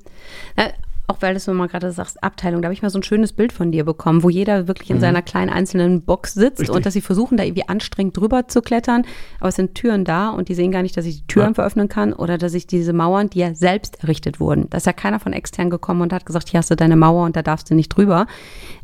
auch 1.09 1.21
weil 1.21 1.35
du 1.35 1.53
mal 1.53 1.67
gerade 1.67 1.91
sagst, 1.91 2.23
Abteilung, 2.23 2.61
da 2.61 2.67
habe 2.67 2.73
ich 2.73 2.83
mal 2.83 2.91
so 2.91 2.99
ein 2.99 3.03
schönes 3.03 3.33
Bild 3.33 3.51
von 3.51 3.71
dir 3.71 3.83
bekommen, 3.83 4.21
wo 4.21 4.29
jeder 4.29 4.67
wirklich 4.67 4.91
in 4.91 4.97
mhm. 4.97 5.01
seiner 5.01 5.21
kleinen 5.23 5.49
einzelnen 5.49 6.03
Box 6.03 6.35
sitzt 6.35 6.59
Richtig. 6.59 6.75
und 6.75 6.85
dass 6.85 6.93
sie 6.93 7.01
versuchen, 7.01 7.35
da 7.35 7.43
irgendwie 7.43 7.67
anstrengend 7.67 8.15
drüber 8.15 8.47
zu 8.47 8.61
klettern, 8.61 9.05
aber 9.39 9.49
es 9.49 9.55
sind 9.55 9.73
Türen 9.73 10.05
da 10.05 10.29
und 10.29 10.49
die 10.49 10.53
sehen 10.53 10.71
gar 10.71 10.83
nicht, 10.83 10.95
dass 10.95 11.05
ich 11.05 11.21
die 11.21 11.27
Türen 11.27 11.55
ja. 11.57 11.63
öffnen 11.63 11.89
kann 11.89 12.13
oder 12.13 12.37
dass 12.37 12.53
ich 12.53 12.67
diese 12.67 12.93
Mauern, 12.93 13.29
die 13.29 13.39
ja 13.39 13.55
selbst 13.55 14.03
errichtet 14.03 14.39
wurden, 14.39 14.69
da 14.69 14.77
ist 14.77 14.85
ja 14.85 14.93
keiner 14.93 15.19
von 15.19 15.33
extern 15.33 15.71
gekommen 15.71 16.01
und 16.01 16.13
hat 16.13 16.27
gesagt, 16.27 16.49
hier 16.49 16.59
hast 16.59 16.69
du 16.69 16.75
deine 16.75 16.95
Mauer 16.95 17.25
und 17.25 17.35
da 17.35 17.41
darfst 17.41 17.71
du 17.71 17.75
nicht 17.75 17.89
drüber, 17.89 18.27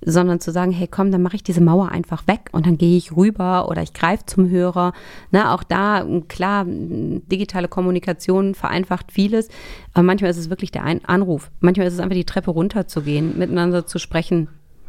sondern 0.03 0.39
zu 0.39 0.51
sagen, 0.51 0.71
hey 0.71 0.87
komm, 0.87 1.11
dann 1.11 1.21
mache 1.21 1.35
ich 1.35 1.43
diese 1.43 1.61
Mauer 1.61 1.91
einfach 1.91 2.25
weg 2.25 2.49
und 2.53 2.65
dann 2.65 2.79
gehe 2.79 2.97
ich 2.97 3.15
rüber 3.15 3.69
oder 3.69 3.83
ich 3.83 3.93
greife 3.93 4.25
zum 4.25 4.49
Hörer. 4.49 4.93
Na, 5.29 5.53
auch 5.53 5.61
da, 5.61 6.03
klar, 6.27 6.65
digitale 6.65 7.67
Kommunikation 7.67 8.55
vereinfacht 8.55 9.11
vieles, 9.11 9.49
aber 9.93 10.03
manchmal 10.03 10.31
ist 10.31 10.37
es 10.37 10.49
wirklich 10.49 10.71
der 10.71 10.83
Anruf. 11.05 11.51
Manchmal 11.59 11.85
ist 11.85 11.93
es 11.93 11.99
einfach 11.99 12.14
die 12.15 12.25
Treppe 12.25 12.51
runterzugehen, 12.51 13.37
miteinander 13.37 13.85
zu 13.85 13.99
sprechen. 13.99 14.47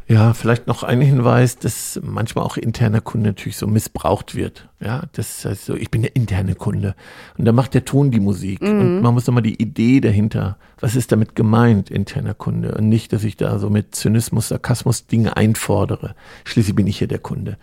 Ja, 0.09 0.33
vielleicht 0.33 0.67
noch 0.67 0.83
ein 0.83 1.01
Hinweis, 1.01 1.57
dass 1.57 1.99
manchmal 2.01 2.45
auch 2.45 2.55
interner 2.55 3.01
Kunde 3.01 3.27
natürlich 3.27 3.57
so 3.57 3.67
missbraucht 3.67 4.35
wird. 4.35 4.69
Ja, 4.79 5.03
das 5.11 5.43
heißt 5.43 5.65
so, 5.65 5.75
ich 5.75 5.91
bin 5.91 6.01
der 6.01 6.15
interne 6.15 6.55
Kunde. 6.55 6.95
Und 7.37 7.43
da 7.43 7.51
macht 7.51 7.73
der 7.73 7.83
Ton 7.83 8.09
die 8.09 8.21
Musik. 8.21 8.61
Mhm. 8.61 8.79
Und 8.79 9.01
man 9.01 9.13
muss 9.13 9.27
nochmal 9.27 9.43
die 9.43 9.61
Idee 9.61 9.99
dahinter, 9.99 10.57
was 10.79 10.95
ist 10.95 11.11
damit 11.11 11.35
gemeint, 11.35 11.91
interner 11.91 12.33
Kunde? 12.33 12.75
Und 12.75 12.87
nicht, 12.87 13.11
dass 13.11 13.25
ich 13.25 13.35
da 13.35 13.59
so 13.59 13.69
mit 13.69 13.95
Zynismus, 13.95 14.47
Sarkasmus 14.47 15.07
Dinge 15.07 15.35
einfordere. 15.35 16.15
Schließlich 16.45 16.75
bin 16.75 16.87
ich 16.87 16.99
hier 16.99 17.07
der 17.09 17.19
Kunde. 17.19 17.57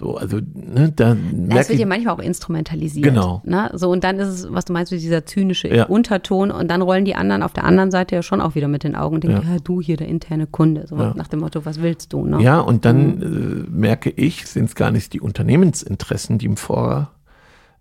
So, 0.00 0.16
also, 0.16 0.38
ne, 0.54 0.90
da 0.96 1.14
Das 1.30 1.68
wird 1.68 1.78
ja 1.78 1.84
manchmal 1.84 2.14
auch 2.14 2.20
instrumentalisiert. 2.20 3.04
Genau. 3.04 3.42
Ne? 3.44 3.70
So, 3.74 3.90
und 3.90 4.02
dann 4.02 4.18
ist 4.18 4.28
es, 4.28 4.46
was 4.50 4.64
du 4.64 4.72
meinst, 4.72 4.90
dieser 4.90 5.26
zynische 5.26 5.68
Ja. 5.68 5.84
Unterton 5.84 6.50
und 6.50 6.70
dann 6.70 6.80
rollen 6.80 7.04
die 7.04 7.14
anderen 7.14 7.42
auf 7.42 7.52
der 7.52 7.64
anderen 7.64 7.90
Seite 7.90 8.14
ja 8.14 8.22
schon 8.22 8.40
auch 8.40 8.54
wieder 8.54 8.66
mit 8.66 8.82
den 8.82 8.96
Augen 8.96 9.16
und 9.16 9.24
denken, 9.24 9.42
Ja. 9.46 9.52
ja, 9.56 9.60
du 9.62 9.82
hier, 9.82 9.98
der 9.98 10.08
interne 10.08 10.46
Kunde. 10.46 10.86
So 10.86 10.96
Ja. 10.96 11.12
nach 11.14 11.28
dem 11.28 11.40
Motto, 11.40 11.66
was 11.66 11.82
willst 11.82 12.14
du? 12.14 12.24
Ne? 12.24 12.42
Ja, 12.42 12.60
und 12.60 12.86
dann 12.86 13.20
äh, 13.20 13.70
merke 13.70 14.08
ich, 14.08 14.46
sind 14.46 14.64
es 14.70 14.74
gar 14.74 14.90
nicht 14.90 15.12
die 15.12 15.20
Unternehmensinteressen, 15.20 16.38
die 16.38 16.46
im 16.46 16.56
Vor, 16.56 17.10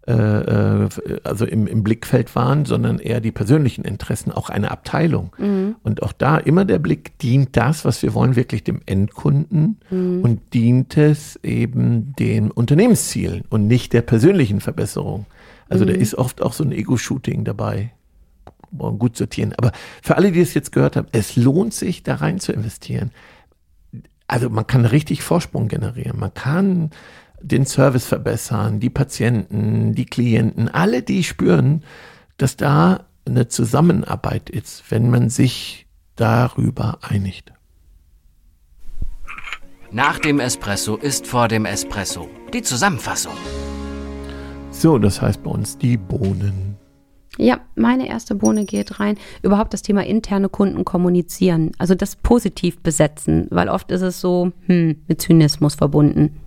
also 0.07 1.45
im, 1.45 1.67
im 1.67 1.83
Blickfeld 1.83 2.35
waren, 2.35 2.65
sondern 2.65 2.99
eher 2.99 3.21
die 3.21 3.31
persönlichen 3.31 3.83
Interessen, 3.83 4.31
auch 4.31 4.49
eine 4.49 4.71
Abteilung. 4.71 5.35
Und 5.83 6.01
auch 6.01 6.13
da 6.13 6.37
immer 6.37 6.65
der 6.65 6.79
Blick, 6.79 7.17
dient 7.19 7.55
das, 7.55 7.85
was 7.85 8.01
wir 8.01 8.13
wollen, 8.13 8.35
wirklich 8.35 8.63
dem 8.63 8.81
Endkunden 8.85 9.77
und 9.91 10.41
dient 10.53 10.97
es 10.97 11.39
eben 11.43 12.15
den 12.17 12.49
Unternehmenszielen 12.49 13.43
und 13.49 13.67
nicht 13.67 13.93
der 13.93 14.01
persönlichen 14.01 14.61
Verbesserung. 14.61 15.25
Also 15.67 15.85
da 15.85 15.93
ist 15.93 16.15
oft 16.15 16.41
auch 16.41 16.53
so 16.53 16.63
ein 16.63 16.71
Ego-Shooting 16.71 17.43
dabei. 17.45 17.91
Wollen 18.71 18.99
gut 18.99 19.17
sortieren. 19.17 19.53
Aber 19.57 19.71
für 20.01 20.15
alle, 20.15 20.31
die 20.31 20.41
es 20.41 20.53
jetzt 20.53 20.71
gehört 20.71 20.95
haben, 20.95 21.07
es 21.11 21.35
lohnt 21.35 21.73
sich, 21.73 22.03
da 22.03 22.15
rein 22.15 22.39
zu 22.39 22.51
investieren 22.51 23.11
also 24.29 24.49
man 24.49 24.67
kann 24.67 24.85
richtig 24.85 25.23
Vorsprung 25.23 25.67
generieren. 25.67 26.19
Man 26.19 26.33
kann 26.33 26.91
den 27.41 27.65
Service 27.65 28.05
verbessern, 28.05 28.79
die 28.79 28.89
Patienten, 28.89 29.95
die 29.95 30.05
Klienten, 30.05 30.69
alle, 30.69 31.01
die 31.01 31.23
spüren, 31.23 31.83
dass 32.37 32.57
da 32.57 33.05
eine 33.25 33.47
Zusammenarbeit 33.47 34.49
ist, 34.49 34.83
wenn 34.89 35.09
man 35.09 35.29
sich 35.29 35.87
darüber 36.15 36.99
einigt. 37.01 37.53
Nach 39.91 40.19
dem 40.19 40.39
Espresso 40.39 40.97
ist 40.97 41.25
vor 41.25 41.47
dem 41.47 41.65
Espresso. 41.65 42.29
Die 42.53 42.61
Zusammenfassung. 42.61 43.33
So, 44.71 44.99
das 44.99 45.21
heißt 45.21 45.43
bei 45.43 45.49
uns 45.49 45.77
die 45.77 45.97
Bohnen. 45.97 46.77
Ja, 47.37 47.61
meine 47.75 48.07
erste 48.07 48.35
Bohne 48.35 48.65
geht 48.65 48.99
rein. 48.99 49.17
Überhaupt 49.41 49.73
das 49.73 49.81
Thema 49.81 50.05
interne 50.05 50.49
Kunden 50.49 50.85
kommunizieren. 50.85 51.71
Also 51.77 51.95
das 51.95 52.17
positiv 52.17 52.79
besetzen, 52.81 53.47
weil 53.49 53.69
oft 53.69 53.91
ist 53.91 54.01
es 54.01 54.19
so 54.19 54.51
hm, 54.67 55.01
mit 55.07 55.21
Zynismus 55.21 55.75
verbunden. 55.75 56.39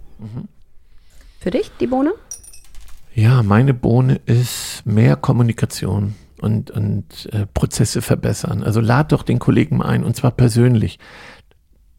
Für 1.42 1.50
dich 1.50 1.72
die 1.80 1.88
Bohne? 1.88 2.12
Ja, 3.16 3.42
meine 3.42 3.74
Bohne 3.74 4.20
ist 4.26 4.82
mehr 4.86 5.16
Kommunikation 5.16 6.14
und, 6.40 6.70
und 6.70 7.28
äh, 7.32 7.46
Prozesse 7.52 8.00
verbessern. 8.00 8.62
Also 8.62 8.80
lad 8.80 9.10
doch 9.10 9.24
den 9.24 9.40
Kollegen 9.40 9.78
mal 9.78 9.86
ein 9.86 10.04
und 10.04 10.14
zwar 10.14 10.30
persönlich. 10.30 11.00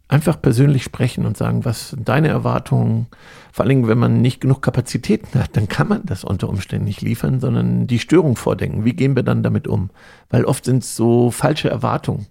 Einfach 0.07 0.41
persönlich 0.41 0.83
sprechen 0.83 1.25
und 1.25 1.35
sagen, 1.35 1.65
was 1.65 1.89
sind 1.89 2.07
deine 2.07 2.29
Erwartungen? 2.29 3.07
Vor 3.51 3.63
allen 3.63 3.69
Dingen, 3.69 3.87
wenn 3.89 3.97
man 3.97 4.21
nicht 4.21 4.39
genug 4.39 4.61
Kapazitäten 4.61 5.37
hat, 5.37 5.57
dann 5.57 5.67
kann 5.67 5.89
man 5.89 6.05
das 6.05 6.23
unter 6.23 6.47
Umständen 6.47 6.85
nicht 6.85 7.01
liefern, 7.01 7.41
sondern 7.41 7.85
die 7.85 7.99
Störung 7.99 8.37
vordenken. 8.37 8.85
Wie 8.85 8.93
gehen 8.93 9.15
wir 9.15 9.23
dann 9.23 9.43
damit 9.43 9.67
um? 9.67 9.89
Weil 10.29 10.45
oft 10.45 10.63
sind 10.63 10.83
es 10.83 10.95
so 10.95 11.31
falsche 11.31 11.69
Erwartungen, 11.69 12.27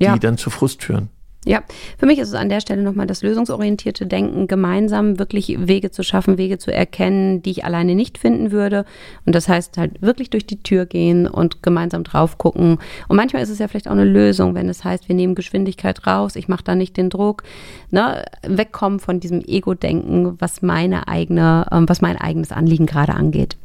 die 0.00 0.04
Ja. 0.04 0.18
dann 0.18 0.38
zu 0.38 0.50
Frust 0.50 0.82
führen. 0.82 1.08
Ja, 1.46 1.62
für 1.96 2.06
mich 2.06 2.18
ist 2.18 2.28
es 2.28 2.34
an 2.34 2.48
der 2.48 2.60
Stelle 2.60 2.82
nochmal 2.82 3.06
das 3.06 3.22
lösungsorientierte 3.22 4.04
Denken, 4.04 4.48
gemeinsam 4.48 5.20
wirklich 5.20 5.56
Wege 5.68 5.92
zu 5.92 6.02
schaffen, 6.02 6.38
Wege 6.38 6.58
zu 6.58 6.72
erkennen, 6.72 7.40
die 7.40 7.52
ich 7.52 7.64
alleine 7.64 7.94
nicht 7.94 8.18
finden 8.18 8.50
würde. 8.50 8.84
Und 9.24 9.36
das 9.36 9.48
heißt 9.48 9.78
halt 9.78 10.02
wirklich 10.02 10.28
durch 10.28 10.44
die 10.44 10.60
Tür 10.60 10.86
gehen 10.86 11.28
und 11.28 11.62
gemeinsam 11.62 12.02
drauf 12.02 12.36
gucken. 12.36 12.78
Und 13.06 13.16
manchmal 13.16 13.44
ist 13.44 13.50
es 13.50 13.60
ja 13.60 13.68
vielleicht 13.68 13.86
auch 13.86 13.92
eine 13.92 14.02
Lösung, 14.02 14.56
wenn 14.56 14.68
es 14.68 14.82
heißt, 14.82 15.08
wir 15.08 15.14
nehmen 15.14 15.36
Geschwindigkeit 15.36 16.04
raus, 16.04 16.34
ich 16.34 16.48
mache 16.48 16.64
da 16.64 16.74
nicht 16.74 16.96
den 16.96 17.10
Druck. 17.10 17.44
Ne? 17.92 18.24
Wegkommen 18.42 18.98
von 18.98 19.20
diesem 19.20 19.40
Ego-Denken, 19.40 20.40
was 20.40 20.62
meine 20.62 21.06
eigene, 21.06 21.68
ähm, 21.70 21.88
was 21.88 22.00
mein 22.00 22.16
eigenes 22.16 22.50
Anliegen 22.50 22.86
gerade 22.86 23.14
angeht. 23.14 23.56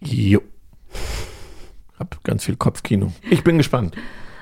Jo. 0.00 0.40
Hab 1.98 2.24
ganz 2.24 2.44
viel 2.44 2.56
Kopfkino. 2.56 3.12
Ich 3.28 3.44
bin 3.44 3.58
gespannt. 3.58 3.94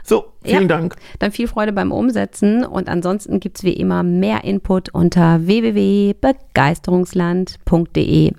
So, 0.07 0.33
vielen 0.45 0.63
Ja. 0.63 0.69
Dank. 0.69 0.95
Dann 1.19 1.33
viel 1.33 1.49
Freude 1.49 1.73
beim 1.73 1.91
Umsetzen 1.91 2.65
und 2.65 2.89
ansonsten 2.89 3.41
gibt's 3.41 3.65
wie 3.65 3.73
immer 3.73 4.05
mehr 4.05 4.45
Input 4.45 4.91
unter 4.91 5.45
www.begeisterungsland.de. 5.47 8.33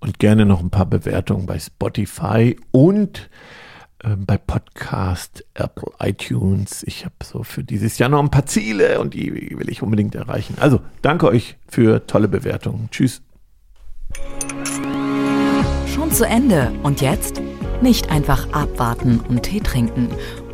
und 0.00 0.18
gerne 0.18 0.44
noch 0.44 0.60
ein 0.60 0.68
paar 0.70 0.84
Bewertungen 0.86 1.46
bei 1.46 1.58
Spotify 1.58 2.56
und 2.70 3.30
ähm, 4.04 4.26
bei 4.26 4.36
Podcast, 4.36 5.42
Apple, 5.54 5.90
iTunes. 6.00 6.82
Ich 6.86 7.06
habe 7.06 7.14
so 7.24 7.42
für 7.42 7.64
dieses 7.64 7.96
Jahr 7.96 8.10
noch 8.10 8.20
ein 8.22 8.30
paar 8.30 8.44
Ziele 8.44 9.00
und 9.00 9.14
die 9.14 9.56
will 9.58 9.70
ich 9.70 9.82
unbedingt 9.82 10.14
erreichen. 10.14 10.56
Also 10.60 10.80
danke 11.00 11.28
euch 11.28 11.56
für 11.66 12.06
tolle 12.06 12.28
Bewertungen. 12.28 12.88
Tschüss. 12.90 13.22
Schon 15.94 16.12
zu 16.12 16.26
Ende. 16.26 16.70
Und 16.82 17.00
jetzt? 17.00 17.40
Nicht 17.80 18.10
einfach 18.10 18.52
abwarten 18.52 19.20
und 19.28 19.44
Tee 19.44 19.60
trinken. 19.60 20.08